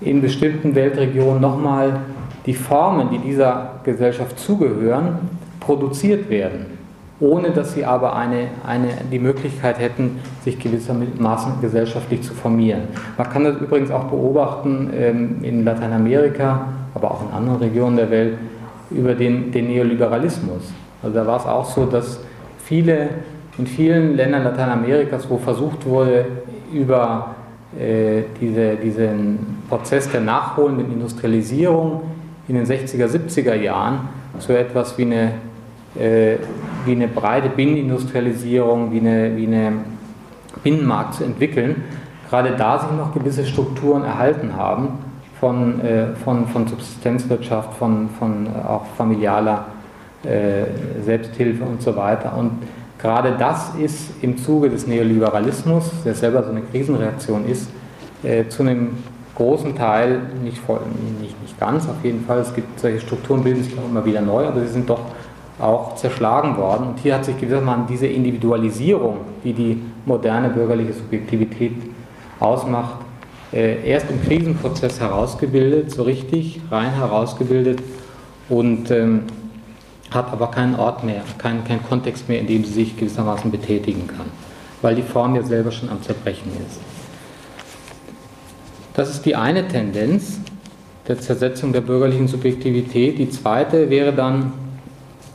[0.00, 2.00] in bestimmten Weltregionen nochmal
[2.46, 5.18] die Formen, die dieser Gesellschaft zugehören,
[5.60, 6.76] produziert werden
[7.20, 12.82] ohne dass sie aber eine, eine, die Möglichkeit hätten, sich gewissermaßen gesellschaftlich zu formieren.
[13.16, 18.10] Man kann das übrigens auch beobachten ähm, in Lateinamerika, aber auch in anderen Regionen der
[18.10, 18.34] Welt,
[18.90, 20.72] über den, den Neoliberalismus.
[21.02, 22.20] Also da war es auch so, dass
[22.58, 23.08] viele,
[23.58, 26.26] in vielen Ländern Lateinamerikas, wo versucht wurde,
[26.72, 27.34] über
[27.78, 32.02] äh, diese, diesen Prozess der nachholenden Industrialisierung
[32.48, 35.32] in den 60er, 70er Jahren so etwas wie eine
[35.98, 36.36] äh,
[36.84, 39.72] wie eine breite Binnenindustrialisierung, wie eine, wie eine
[40.62, 41.84] Binnenmarkt zu entwickeln,
[42.28, 44.98] gerade da sich noch gewisse Strukturen erhalten haben
[45.40, 49.66] von, äh, von, von Subsistenzwirtschaft, von, von äh, auch familialer
[50.22, 50.64] äh,
[51.02, 52.36] Selbsthilfe und so weiter.
[52.36, 52.52] Und
[52.98, 57.68] gerade das ist im Zuge des Neoliberalismus, der selber so eine Krisenreaktion ist,
[58.22, 58.90] äh, zu einem
[59.36, 60.80] großen Teil, nicht, voll,
[61.20, 64.22] nicht, nicht ganz auf jeden Fall, es gibt solche Strukturen, bilden sich auch immer wieder
[64.22, 65.00] neu, aber sie sind doch
[65.58, 66.88] auch zerschlagen worden.
[66.88, 71.72] Und hier hat sich gewissermaßen diese Individualisierung, die die moderne bürgerliche Subjektivität
[72.40, 72.96] ausmacht,
[73.52, 77.80] äh, erst im Krisenprozess herausgebildet, so richtig rein herausgebildet
[78.48, 79.22] und ähm,
[80.10, 84.06] hat aber keinen Ort mehr, keinen, keinen Kontext mehr, in dem sie sich gewissermaßen betätigen
[84.06, 84.26] kann,
[84.82, 86.95] weil die Form ja selber schon am Zerbrechen ist.
[88.96, 90.40] Das ist die eine Tendenz
[91.06, 93.18] der Zersetzung der bürgerlichen Subjektivität.
[93.18, 94.54] Die zweite wäre dann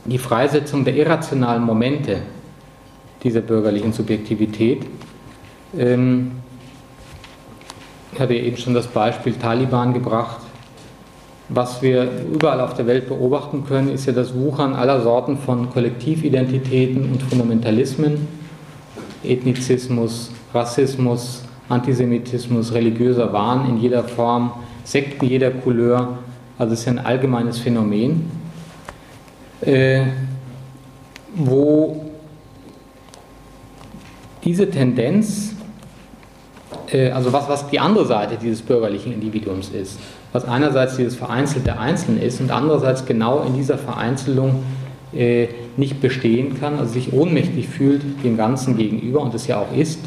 [0.04, 2.22] die Freisetzung der irrationalen Momente
[3.22, 4.84] dieser bürgerlichen Subjektivität.
[5.78, 6.32] Ähm,
[8.12, 10.40] ich hatte eben schon das Beispiel Taliban gebracht.
[11.48, 15.70] Was wir überall auf der Welt beobachten können, ist ja das Wuchern aller Sorten von
[15.70, 18.26] Kollektividentitäten und Fundamentalismen,
[19.22, 24.52] Ethnizismus, Rassismus, Antisemitismus, religiöser Wahn in jeder Form,
[24.84, 26.18] Sekten jeder Couleur.
[26.58, 28.30] Also es ist ein allgemeines Phänomen
[29.62, 30.02] äh,
[31.34, 32.10] wo
[34.44, 35.54] diese Tendenz,
[36.92, 39.98] äh, also was, was die andere Seite dieses bürgerlichen Individuums ist,
[40.32, 44.62] was einerseits dieses vereinzelte Einzelne ist und andererseits genau in dieser Vereinzelung
[45.14, 49.74] äh, nicht bestehen kann, also sich ohnmächtig fühlt dem Ganzen gegenüber und es ja auch
[49.76, 50.00] ist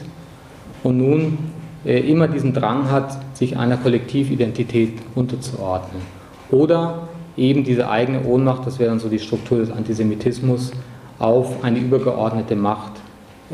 [0.83, 1.37] und nun
[1.85, 6.01] immer diesen Drang hat, sich einer Kollektividentität unterzuordnen.
[6.51, 10.71] Oder eben diese eigene Ohnmacht, das wäre dann so die Struktur des Antisemitismus,
[11.19, 12.93] auf eine übergeordnete Macht,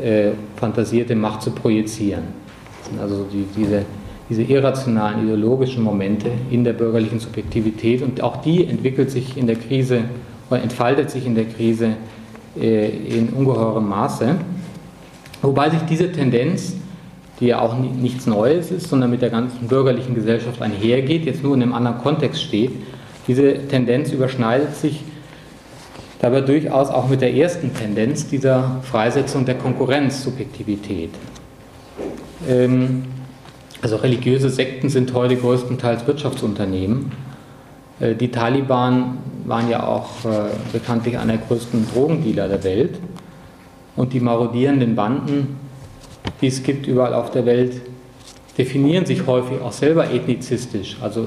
[0.02, 2.24] äh, fantasierte Macht zu projizieren.
[2.78, 3.84] Das sind also die, diese,
[4.28, 9.56] diese irrationalen ideologischen Momente in der bürgerlichen Subjektivität und auch die entwickelt sich in der
[9.56, 10.04] Krise
[10.50, 11.96] oder entfaltet sich in der Krise
[12.60, 14.36] äh, in ungeheurem Maße.
[15.42, 16.76] Wobei sich diese Tendenz,
[17.40, 21.54] die ja auch nichts Neues ist, sondern mit der ganzen bürgerlichen Gesellschaft einhergeht, jetzt nur
[21.54, 22.72] in einem anderen Kontext steht,
[23.26, 25.02] diese Tendenz überschneidet sich
[26.20, 31.10] dabei durchaus auch mit der ersten Tendenz dieser Freisetzung der Konkurrenzsubjektivität.
[32.48, 33.04] Ähm,
[33.80, 37.12] also religiöse Sekten sind heute größtenteils Wirtschaftsunternehmen.
[37.98, 43.00] Äh, die Taliban waren ja auch äh, bekanntlich einer der größten Drogendealer der Welt.
[43.96, 45.58] Und die marodierenden Banden,
[46.42, 47.80] die es gibt überall auf der Welt,
[48.58, 51.26] definieren sich häufig auch selber ethnizistisch, also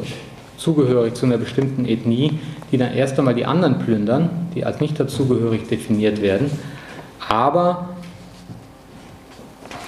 [0.57, 2.39] zugehörig zu einer bestimmten Ethnie,
[2.71, 6.51] die dann erst einmal die anderen plündern, die als nicht dazugehörig definiert werden.
[7.27, 7.89] Aber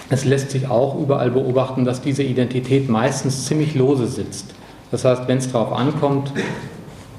[0.09, 4.55] es lässt sich auch überall beobachten, dass diese Identität meistens ziemlich lose sitzt.
[4.89, 6.31] Das heißt, wenn es darauf ankommt,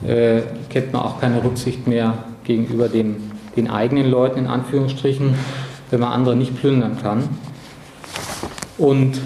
[0.07, 0.41] äh,
[0.71, 3.17] kennt man auch keine Rücksicht mehr gegenüber dem,
[3.57, 5.35] den eigenen Leuten in Anführungsstrichen,
[5.91, 7.29] wenn man andere nicht plündern kann.
[8.79, 9.21] Und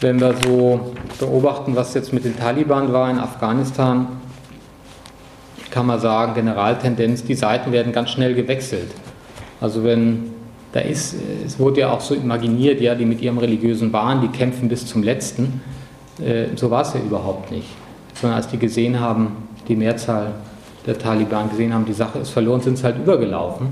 [0.00, 4.06] wenn wir so beobachten, was jetzt mit den Taliban war in Afghanistan,
[5.70, 8.90] kann man sagen, Generaltendenz, die Seiten werden ganz schnell gewechselt.
[9.60, 10.30] Also wenn
[10.72, 14.28] da ist, es wurde ja auch so imaginiert, ja, die mit ihrem religiösen Wahn, die
[14.28, 15.60] kämpfen bis zum Letzten.
[16.20, 17.68] Äh, so war es ja überhaupt nicht.
[18.14, 20.32] Sondern als die gesehen haben, die Mehrzahl
[20.86, 23.68] der Taliban gesehen haben, die Sache ist verloren, sind sie halt übergelaufen.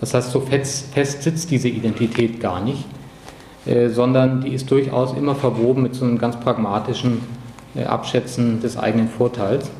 [0.00, 2.84] Das heißt, so fest, fest sitzt diese Identität gar nicht,
[3.88, 7.22] sondern die ist durchaus immer verwoben mit so einem ganz pragmatischen
[7.74, 9.70] äh, Abschätzen des eigenen Vorteils.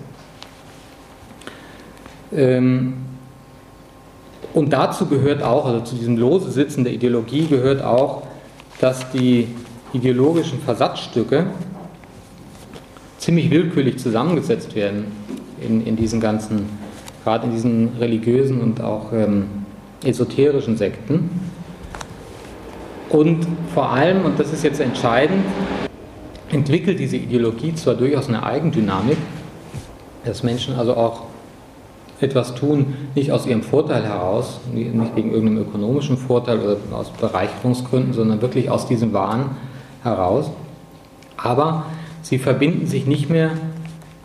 [2.32, 2.94] Ähm,
[4.52, 8.22] und dazu gehört auch, also zu diesem lose Sitzen der Ideologie gehört auch,
[8.80, 9.48] dass die
[9.92, 11.46] ideologischen Versatzstücke
[13.18, 15.06] ziemlich willkürlich zusammengesetzt werden
[15.60, 16.68] in, in diesen ganzen,
[17.24, 19.46] gerade in diesen religiösen und auch ähm,
[20.04, 21.30] esoterischen Sekten.
[23.14, 25.44] Und vor allem, und das ist jetzt entscheidend,
[26.50, 29.18] entwickelt diese Ideologie zwar durchaus eine Eigendynamik,
[30.24, 31.22] dass Menschen also auch
[32.20, 38.14] etwas tun, nicht aus ihrem Vorteil heraus, nicht wegen irgendeinem ökonomischen Vorteil oder aus Bereicherungsgründen,
[38.14, 39.50] sondern wirklich aus diesem Wahn
[40.02, 40.50] heraus.
[41.36, 41.86] Aber
[42.20, 43.50] sie verbinden sich nicht mehr,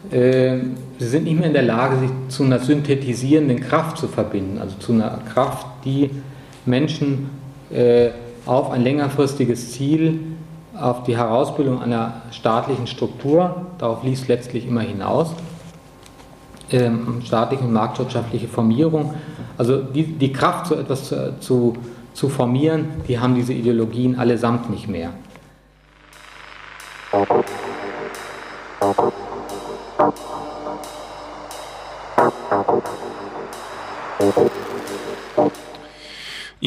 [0.10, 0.62] äh,
[0.97, 4.78] sie sind nicht mehr in der Lage, sich zu einer synthetisierenden Kraft zu verbinden, also
[4.80, 6.10] zu einer Kraft, die
[6.65, 7.30] Menschen
[7.69, 8.10] äh,
[8.49, 10.21] auf ein längerfristiges Ziel,
[10.75, 15.35] auf die Herausbildung einer staatlichen Struktur, darauf lief es letztlich immer hinaus,
[16.71, 19.13] ähm, staatliche und marktwirtschaftliche Formierung.
[19.55, 21.77] Also die, die Kraft, so etwas zu, zu,
[22.15, 25.12] zu formieren, die haben diese Ideologien allesamt nicht mehr.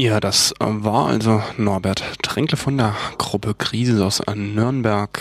[0.03, 5.21] Ja, das war also Norbert Tränkle von der Gruppe Krise aus Nürnberg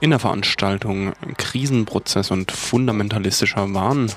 [0.00, 4.10] in der Veranstaltung Krisenprozess und fundamentalistischer Wahn.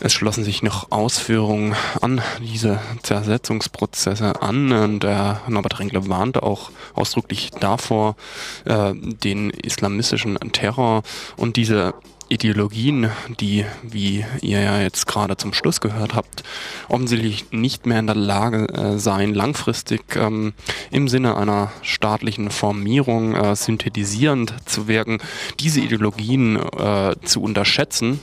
[0.00, 6.70] Es schlossen sich noch Ausführungen an diese Zersetzungsprozesse an und der Norbert Renkle warnte auch
[6.94, 8.16] ausdrücklich davor,
[8.64, 11.02] äh, den islamistischen Terror
[11.36, 11.92] und diese
[12.28, 13.10] Ideologien,
[13.40, 16.42] die, wie ihr ja jetzt gerade zum Schluss gehört habt,
[16.88, 20.52] offensichtlich nicht mehr in der Lage äh, sein, langfristig ähm,
[20.90, 25.18] im Sinne einer staatlichen Formierung äh, synthetisierend zu wirken,
[25.60, 28.20] diese Ideologien äh, zu unterschätzen.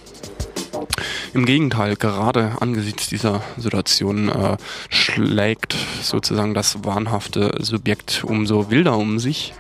[1.34, 4.58] Im Gegenteil, gerade angesichts dieser Situation äh,
[4.90, 9.54] schlägt sozusagen das wahnhafte Subjekt umso wilder um sich.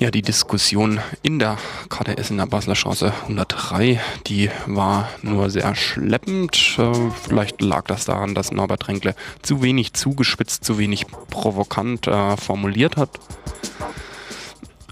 [0.00, 1.58] Ja, die Diskussion in der
[1.90, 6.78] KDS in der Basler Straße 103, die war nur sehr schleppend.
[6.78, 12.38] Äh, vielleicht lag das daran, dass Norbert Renkle zu wenig zugespitzt, zu wenig provokant äh,
[12.38, 13.10] formuliert hat.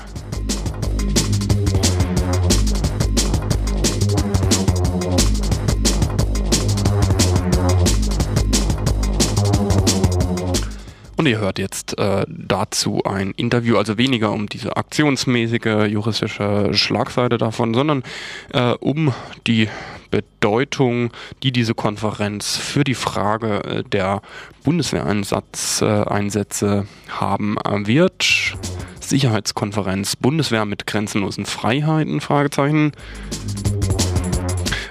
[11.24, 17.38] Und ihr hört jetzt äh, dazu ein Interview, also weniger um diese aktionsmäßige juristische Schlagseite
[17.38, 18.04] davon, sondern
[18.52, 19.14] äh, um
[19.48, 19.70] die
[20.12, 21.12] Bedeutung,
[21.42, 24.22] die diese Konferenz für die Frage äh, der
[24.66, 27.56] Bundeswehreinsätze haben
[27.86, 28.58] wird.
[29.00, 32.20] Sicherheitskonferenz Bundeswehr mit grenzenlosen Freiheiten?
[32.20, 32.92] Fragezeichen.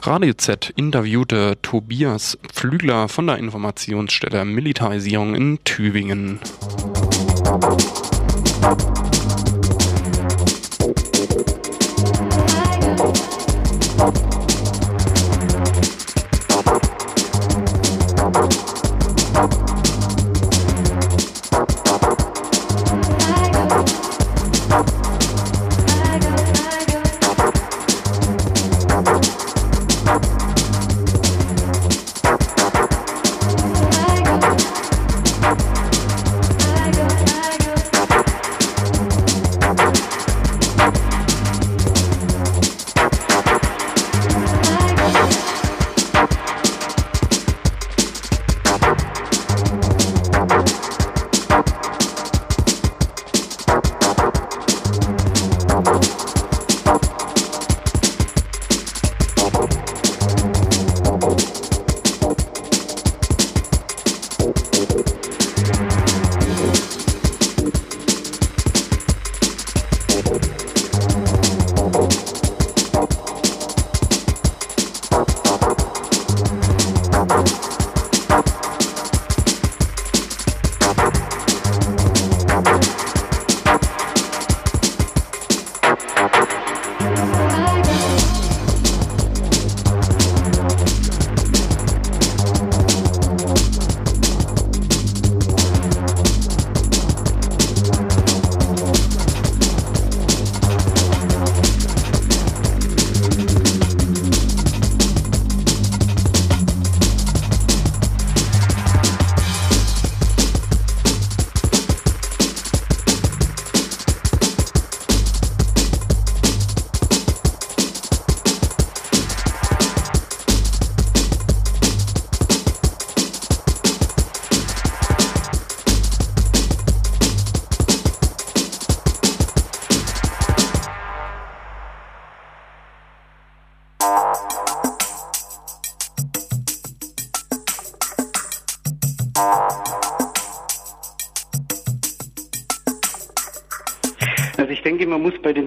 [0.05, 6.41] Radio Z interviewte Tobias Pflügler von der Informationsstelle Militarisierung in Tübingen.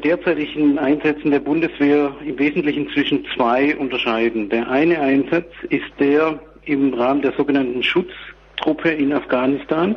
[0.06, 4.50] Derzeitigen Einsätzen der Bundeswehr im Wesentlichen zwischen zwei unterscheiden.
[4.50, 9.96] Der eine Einsatz ist der im Rahmen der sogenannten Schutztruppe in Afghanistan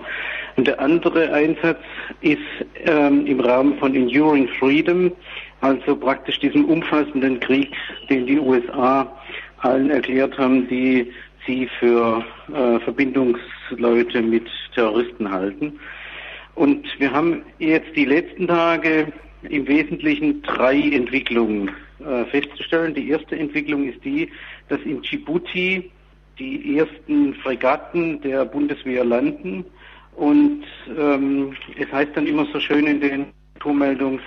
[0.57, 1.79] und der andere Einsatz
[2.23, 2.39] ist
[2.87, 5.13] ähm, im Rahmen von Enduring Freedom,
[5.61, 7.71] also praktisch diesem umfassenden Krieg,
[8.09, 9.07] den die USA
[9.59, 11.13] allen erklärt haben, die
[11.47, 15.79] sie für äh, Verbindungsleute mit Terroristen halten.
[16.55, 19.13] Und wir haben jetzt die letzten Tage
[19.43, 21.71] im Wesentlichen drei Entwicklungen
[22.01, 22.95] äh, festzustellen.
[22.95, 24.31] Die erste Entwicklung ist die,
[24.69, 25.91] dass in Djibouti
[26.39, 29.65] die ersten Fregatten der Bundeswehr landen
[30.17, 30.65] und
[30.97, 33.27] ähm, es heißt dann immer so schön in den
[33.61, 34.21] Vormeldungen,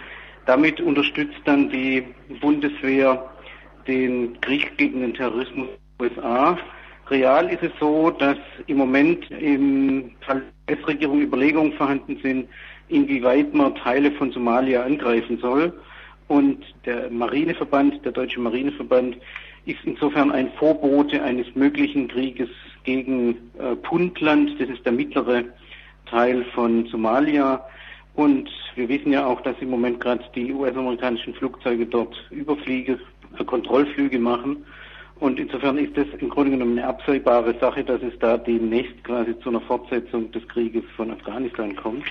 [0.46, 2.04] damit unterstützt dann die
[2.40, 3.30] Bundeswehr
[3.88, 5.68] den Krieg gegen den Terrorismus
[6.00, 6.58] der USA.
[7.10, 8.38] Real ist es so, dass
[8.68, 12.48] im Moment im Fall der US-Regierung Überlegungen vorhanden sind,
[12.92, 15.74] inwieweit man Teile von Somalia angreifen soll.
[16.28, 19.18] Und der Marineverband, der Deutsche Marineverband,
[19.66, 22.50] ist insofern ein Vorbote eines möglichen Krieges
[22.84, 24.60] gegen äh, Puntland.
[24.60, 25.44] Das ist der mittlere
[26.06, 27.64] Teil von Somalia.
[28.16, 33.00] Und wir wissen ja auch, dass im Moment gerade die US-amerikanischen Flugzeuge dort Überfliege,
[33.38, 34.66] äh, Kontrollflüge machen.
[35.20, 39.38] Und insofern ist es im Grunde genommen eine absehbare Sache, dass es da demnächst quasi
[39.40, 42.06] zu einer Fortsetzung des Krieges von Afghanistan kommt.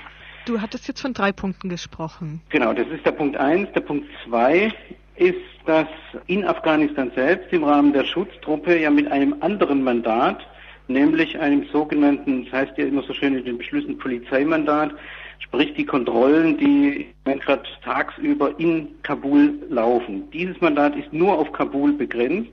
[0.47, 2.41] Du hattest jetzt von drei Punkten gesprochen.
[2.49, 3.69] Genau, das ist der Punkt eins.
[3.73, 4.73] Der Punkt zwei
[5.17, 5.37] ist,
[5.67, 5.89] dass
[6.27, 10.47] in Afghanistan selbst im Rahmen der Schutztruppe ja mit einem anderen Mandat,
[10.89, 14.93] nämlich einem sogenannten, das heißt ja immer so schön in den Beschlüssen Polizeimandat,
[15.39, 20.31] sprich die Kontrollen, die gerade tagsüber in Kabul laufen.
[20.31, 22.53] Dieses Mandat ist nur auf Kabul begrenzt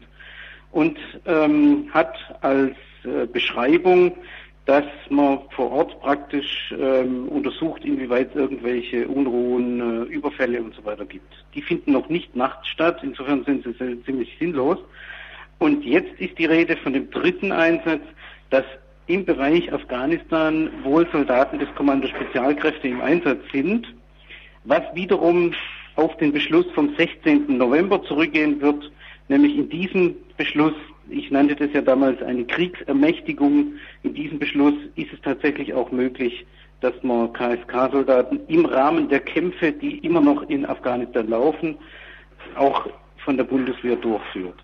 [0.71, 4.13] und ähm, hat als äh, Beschreibung
[4.67, 11.05] dass man vor Ort praktisch ähm, untersucht, inwieweit irgendwelche Unruhen, äh, Überfälle und so weiter
[11.05, 11.33] gibt.
[11.55, 14.77] Die finden noch nicht nachts statt, insofern sind sie sehr, ziemlich sinnlos.
[15.59, 18.01] Und jetzt ist die Rede von dem dritten Einsatz,
[18.49, 18.65] dass
[19.07, 23.87] im Bereich Afghanistan wohl Soldaten des Kommando Spezialkräfte im Einsatz sind,
[24.65, 25.53] was wiederum
[25.95, 27.57] auf den Beschluss vom 16.
[27.57, 28.91] November zurückgehen wird,
[29.29, 30.75] nämlich in diesem Beschluss
[31.09, 33.73] ich nannte das ja damals eine Kriegsermächtigung.
[34.03, 36.45] In diesem Beschluss ist es tatsächlich auch möglich,
[36.81, 41.77] dass man KSK-Soldaten im Rahmen der Kämpfe, die immer noch in Afghanistan laufen,
[42.55, 42.87] auch
[43.23, 44.63] von der Bundeswehr durchführt.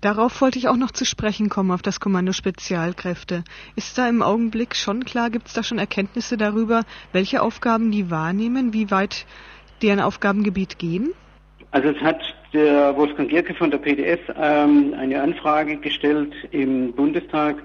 [0.00, 3.44] Darauf wollte ich auch noch zu sprechen kommen, auf das Kommando Spezialkräfte.
[3.76, 8.10] Ist da im Augenblick schon klar, gibt es da schon Erkenntnisse darüber, welche Aufgaben die
[8.10, 9.26] wahrnehmen, wie weit
[9.82, 11.10] deren Aufgabengebiet gehen?
[11.72, 12.20] Also es hat
[12.52, 17.56] der Wolfgang Gierke von der PDS ähm, eine Anfrage gestellt im Bundestag,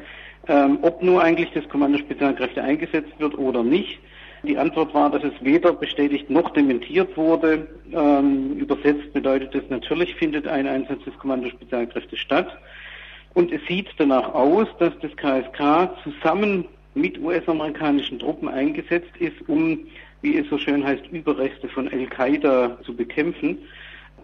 [0.47, 3.99] ähm, ob nur eigentlich das Kommando Spezialkräfte eingesetzt wird oder nicht.
[4.43, 7.67] Die Antwort war, dass es weder bestätigt noch dementiert wurde.
[7.91, 12.55] Ähm, übersetzt bedeutet es, natürlich findet ein Einsatz des Kommando Spezialkräfte statt.
[13.33, 19.79] Und es sieht danach aus, dass das KSK zusammen mit US-amerikanischen Truppen eingesetzt ist, um,
[20.21, 23.57] wie es so schön heißt, Überreste von Al-Qaida zu bekämpfen.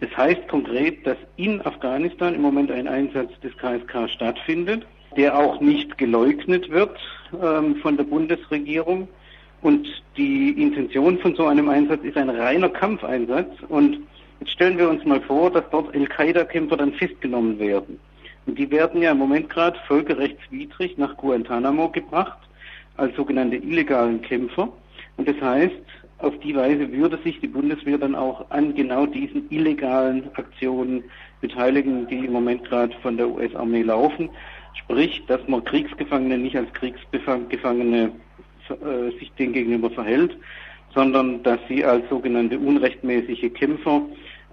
[0.02, 4.84] Das heißt konkret, dass in Afghanistan im Moment ein Einsatz des KSK stattfindet,
[5.16, 6.98] der auch nicht geleugnet wird
[7.40, 9.06] ähm, von der Bundesregierung.
[9.60, 9.86] Und
[10.16, 13.52] die Intention von so einem Einsatz ist ein reiner Kampfeinsatz.
[13.68, 14.00] Und
[14.40, 18.00] jetzt stellen wir uns mal vor, dass dort Al-Qaida-Kämpfer dann festgenommen werden.
[18.46, 22.38] Und die werden ja im Moment gerade völkerrechtswidrig nach Guantanamo gebracht
[22.96, 24.68] als sogenannte illegalen Kämpfer.
[25.16, 25.70] Und das heißt,
[26.22, 31.04] auf die Weise würde sich die Bundeswehr dann auch an genau diesen illegalen Aktionen
[31.40, 34.30] beteiligen, die im Moment gerade von der US-Armee laufen.
[34.74, 38.12] Sprich, dass man Kriegsgefangene nicht als Kriegsgefangene
[38.68, 40.36] äh, sich denen gegenüber verhält,
[40.94, 44.02] sondern dass sie als sogenannte unrechtmäßige Kämpfer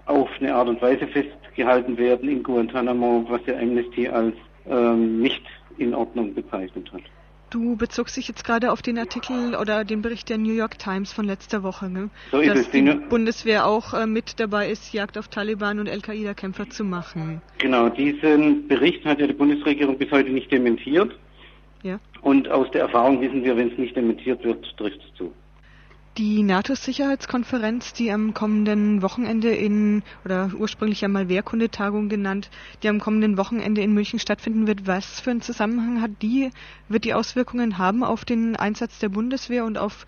[0.06, 4.34] auf eine Art und Weise festgehalten werden in Guantanamo, was ja Amnesty als
[4.68, 5.42] ähm, nicht
[5.78, 7.02] in Ordnung bezeichnet hat.
[7.50, 11.12] Du bezogst dich jetzt gerade auf den Artikel oder den Bericht der New York Times
[11.12, 12.08] von letzter Woche, ne?
[12.30, 12.70] so ist dass es.
[12.70, 17.42] die Bundeswehr auch äh, mit dabei ist, Jagd auf Taliban und Al-Qaida-Kämpfer zu machen.
[17.58, 21.12] Genau, diesen Bericht hat ja die Bundesregierung bis heute nicht dementiert.
[21.82, 21.98] Ja.
[22.22, 25.32] Und aus der Erfahrung wissen wir, wenn es nicht dementiert wird, trifft es zu.
[26.18, 32.50] Die NATO-Sicherheitskonferenz, die am kommenden Wochenende in, oder ursprünglich ja mal Wehrkundetagung genannt,
[32.82, 36.50] die am kommenden Wochenende in München stattfinden wird, was für einen Zusammenhang hat die,
[36.88, 40.04] wird die Auswirkungen haben auf den Einsatz der Bundeswehr und auf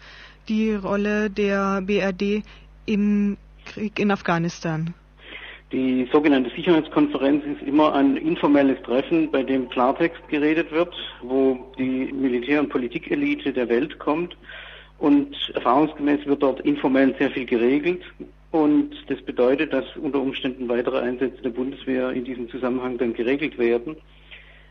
[0.49, 2.43] die Rolle der BRD
[2.85, 4.95] im Krieg in Afghanistan?
[5.71, 10.93] Die sogenannte Sicherheitskonferenz ist immer ein informelles Treffen, bei dem Klartext geredet wird,
[11.23, 14.37] wo die Militär- und Politikelite der Welt kommt
[15.03, 18.03] und erfahrungsgemäß wird dort informell sehr viel geregelt.
[18.53, 23.59] Und das bedeutet, dass unter Umständen weitere Einsätze der Bundeswehr in diesem Zusammenhang dann geregelt
[23.59, 23.97] werden.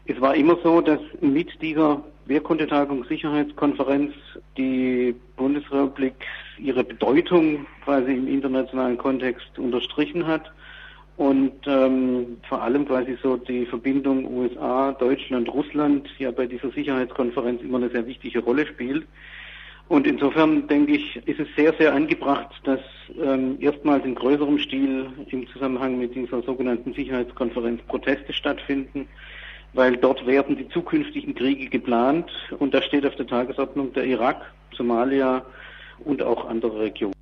[0.05, 4.13] Es war immer so, dass mit dieser Wehrkundetagung Sicherheitskonferenz
[4.57, 6.15] die Bundesrepublik
[6.57, 10.49] ihre Bedeutung quasi im internationalen Kontext unterstrichen hat
[11.17, 17.61] und ähm, vor allem quasi so die Verbindung USA, Deutschland, Russland ja bei dieser Sicherheitskonferenz
[17.61, 19.05] immer eine sehr wichtige Rolle spielt.
[19.91, 22.79] Und insofern denke ich, ist es sehr, sehr angebracht, dass
[23.21, 29.09] ähm, erstmals in größerem Stil im Zusammenhang mit dieser sogenannten Sicherheitskonferenz Proteste stattfinden,
[29.73, 34.53] weil dort werden die zukünftigen Kriege geplant und da steht auf der Tagesordnung der Irak,
[34.77, 35.45] Somalia
[36.05, 37.20] und auch andere Regionen.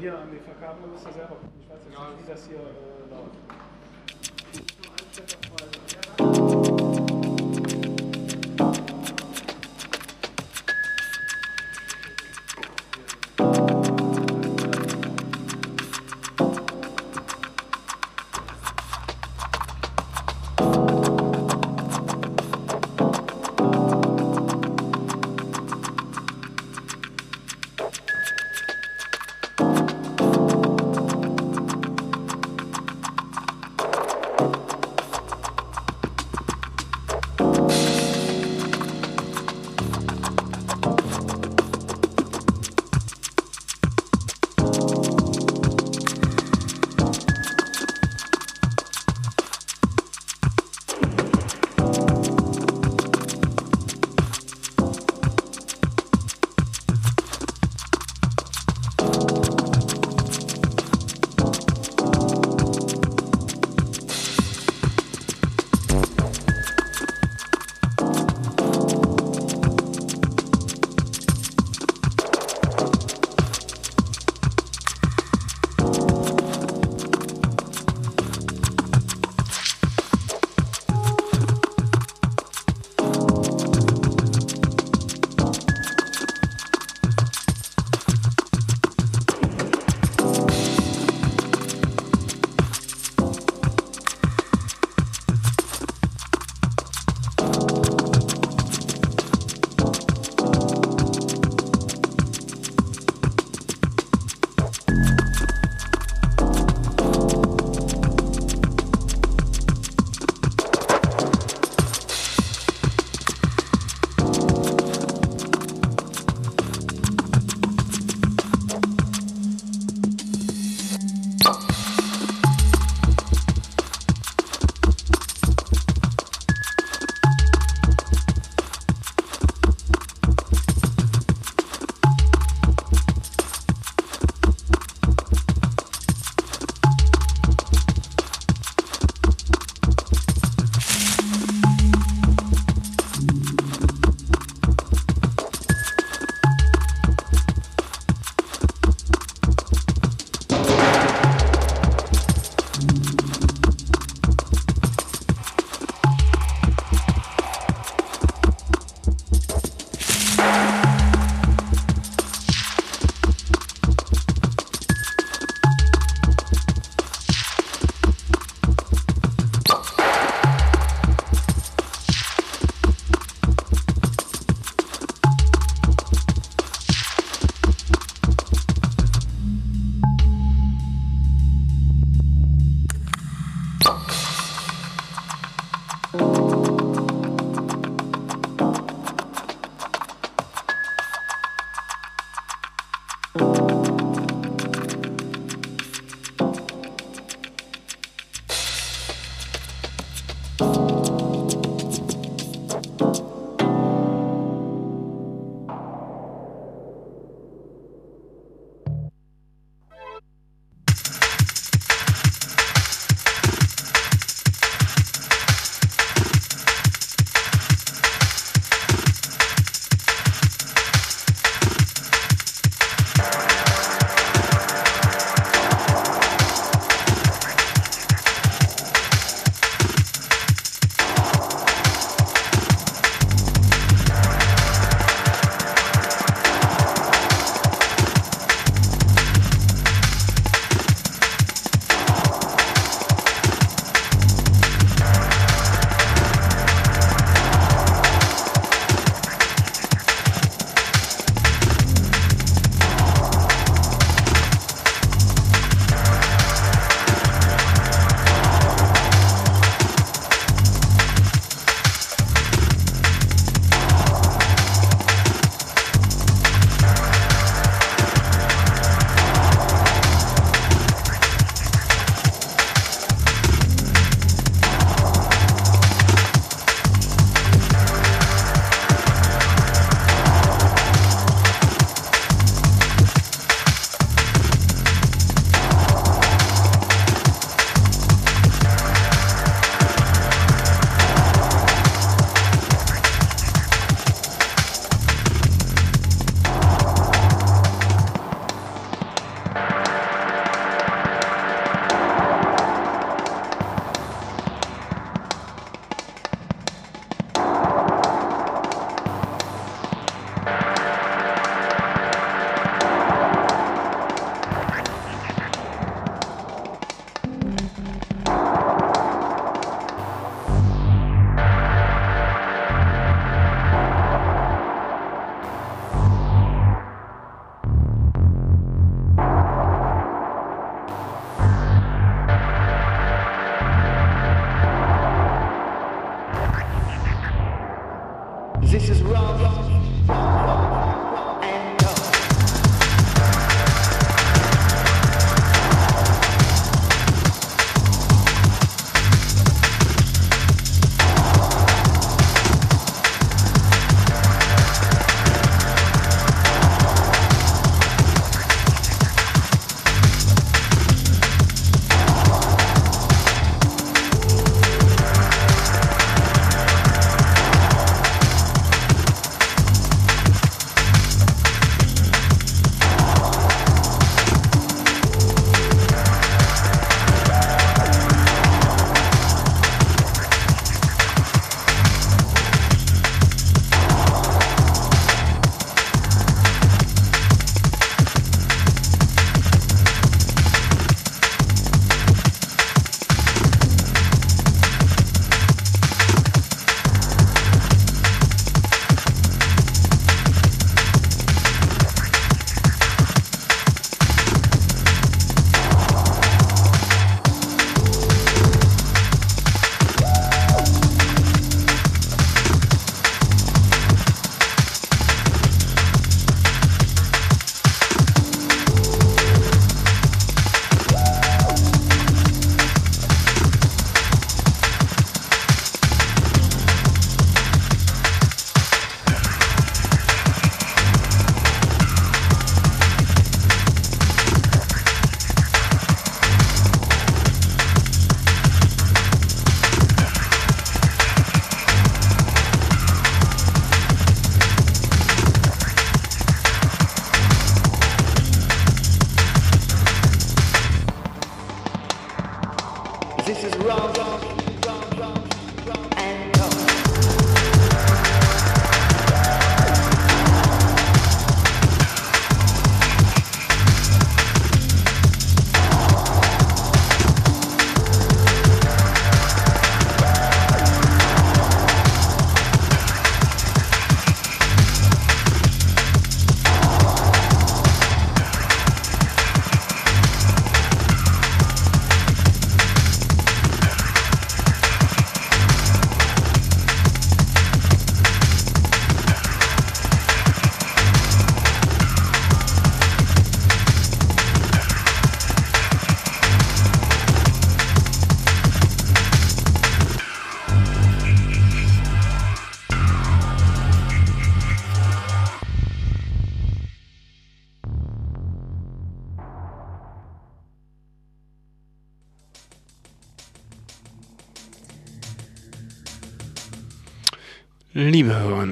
[0.00, 1.48] Hier an die Verkabelung müsst ihr selber gucken.
[1.60, 3.36] Ich weiß jetzt nicht, wie das hier äh, läuft.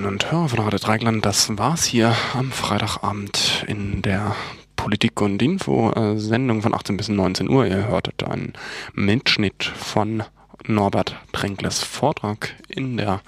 [0.06, 4.36] Und Hörer von Radio Dreigland, das war's hier am Freitagabend in der
[4.76, 7.66] Politik und Info äh, Sendung von 18 bis 19 Uhr.
[7.66, 8.52] Ihr hörtet einen
[8.92, 10.22] Mitschnitt von
[10.66, 13.22] Norbert Tränkles Vortrag in der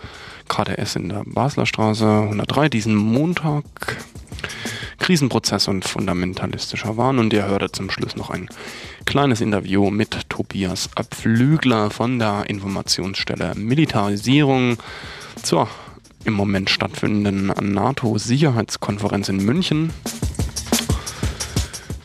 [0.49, 3.65] KDS in der Basler Straße 103 diesen Montag.
[4.99, 7.19] Krisenprozess und fundamentalistischer Wahn.
[7.19, 8.49] Und ihr hörtet zum Schluss noch ein
[9.07, 14.77] kleines Interview mit Tobias Pflügler von der Informationsstelle Militarisierung
[15.43, 15.69] zur
[16.27, 19.93] im Moment stattfindenden NATO-Sicherheitskonferenz in München,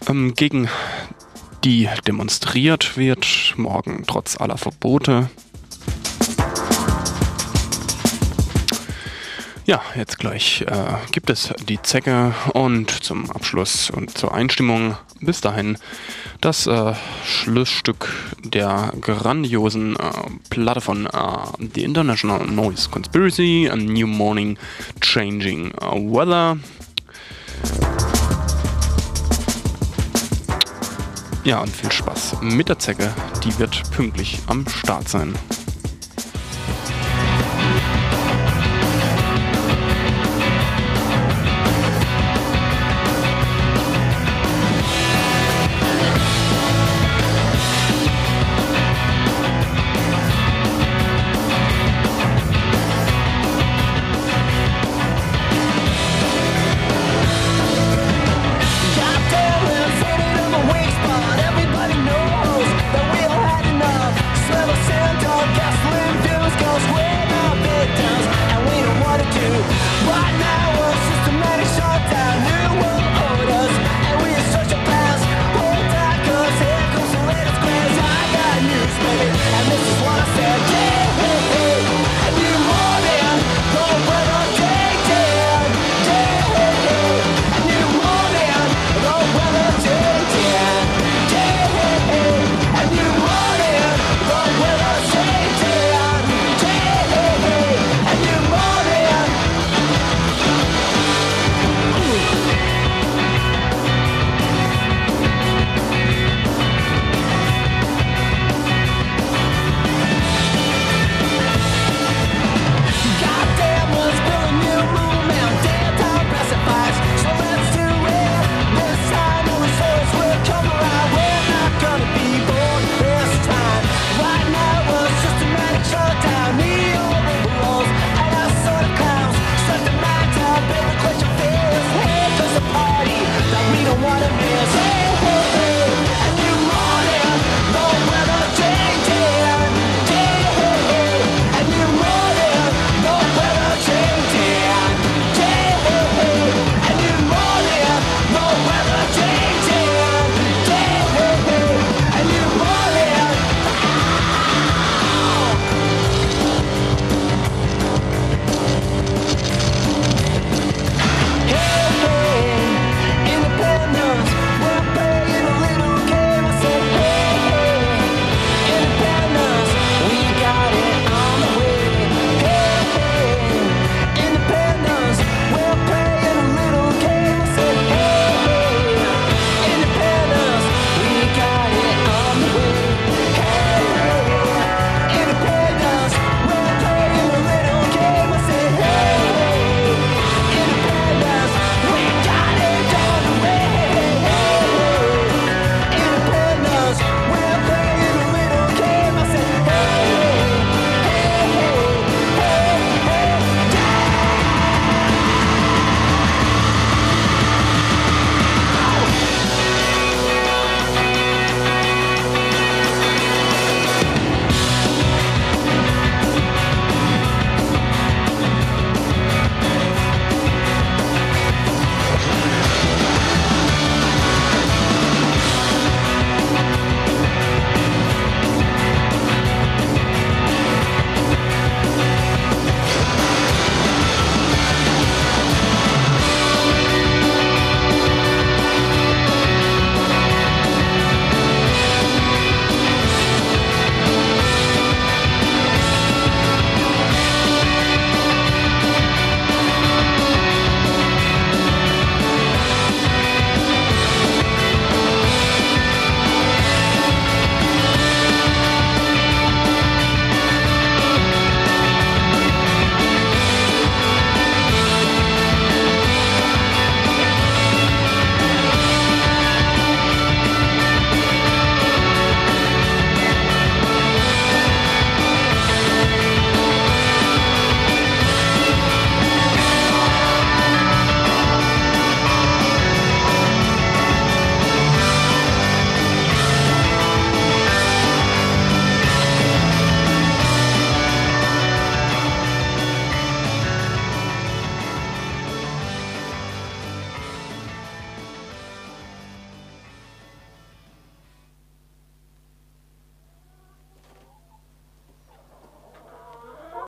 [0.07, 0.69] ähm, gegen
[1.63, 5.30] die demonstriert wird, morgen trotz aller Verbote.
[9.72, 15.39] Ja, jetzt gleich äh, gibt es die Zecke und zum Abschluss und zur Einstimmung bis
[15.39, 15.78] dahin
[16.41, 16.93] das äh,
[17.24, 18.09] Schlussstück
[18.43, 19.99] der grandiosen äh,
[20.49, 21.09] Platte von äh,
[21.74, 24.57] The International Noise Conspiracy, A New Morning
[24.99, 26.57] Changing Weather.
[31.45, 33.13] Ja, und viel Spaß mit der Zecke,
[33.45, 35.34] die wird pünktlich am Start sein.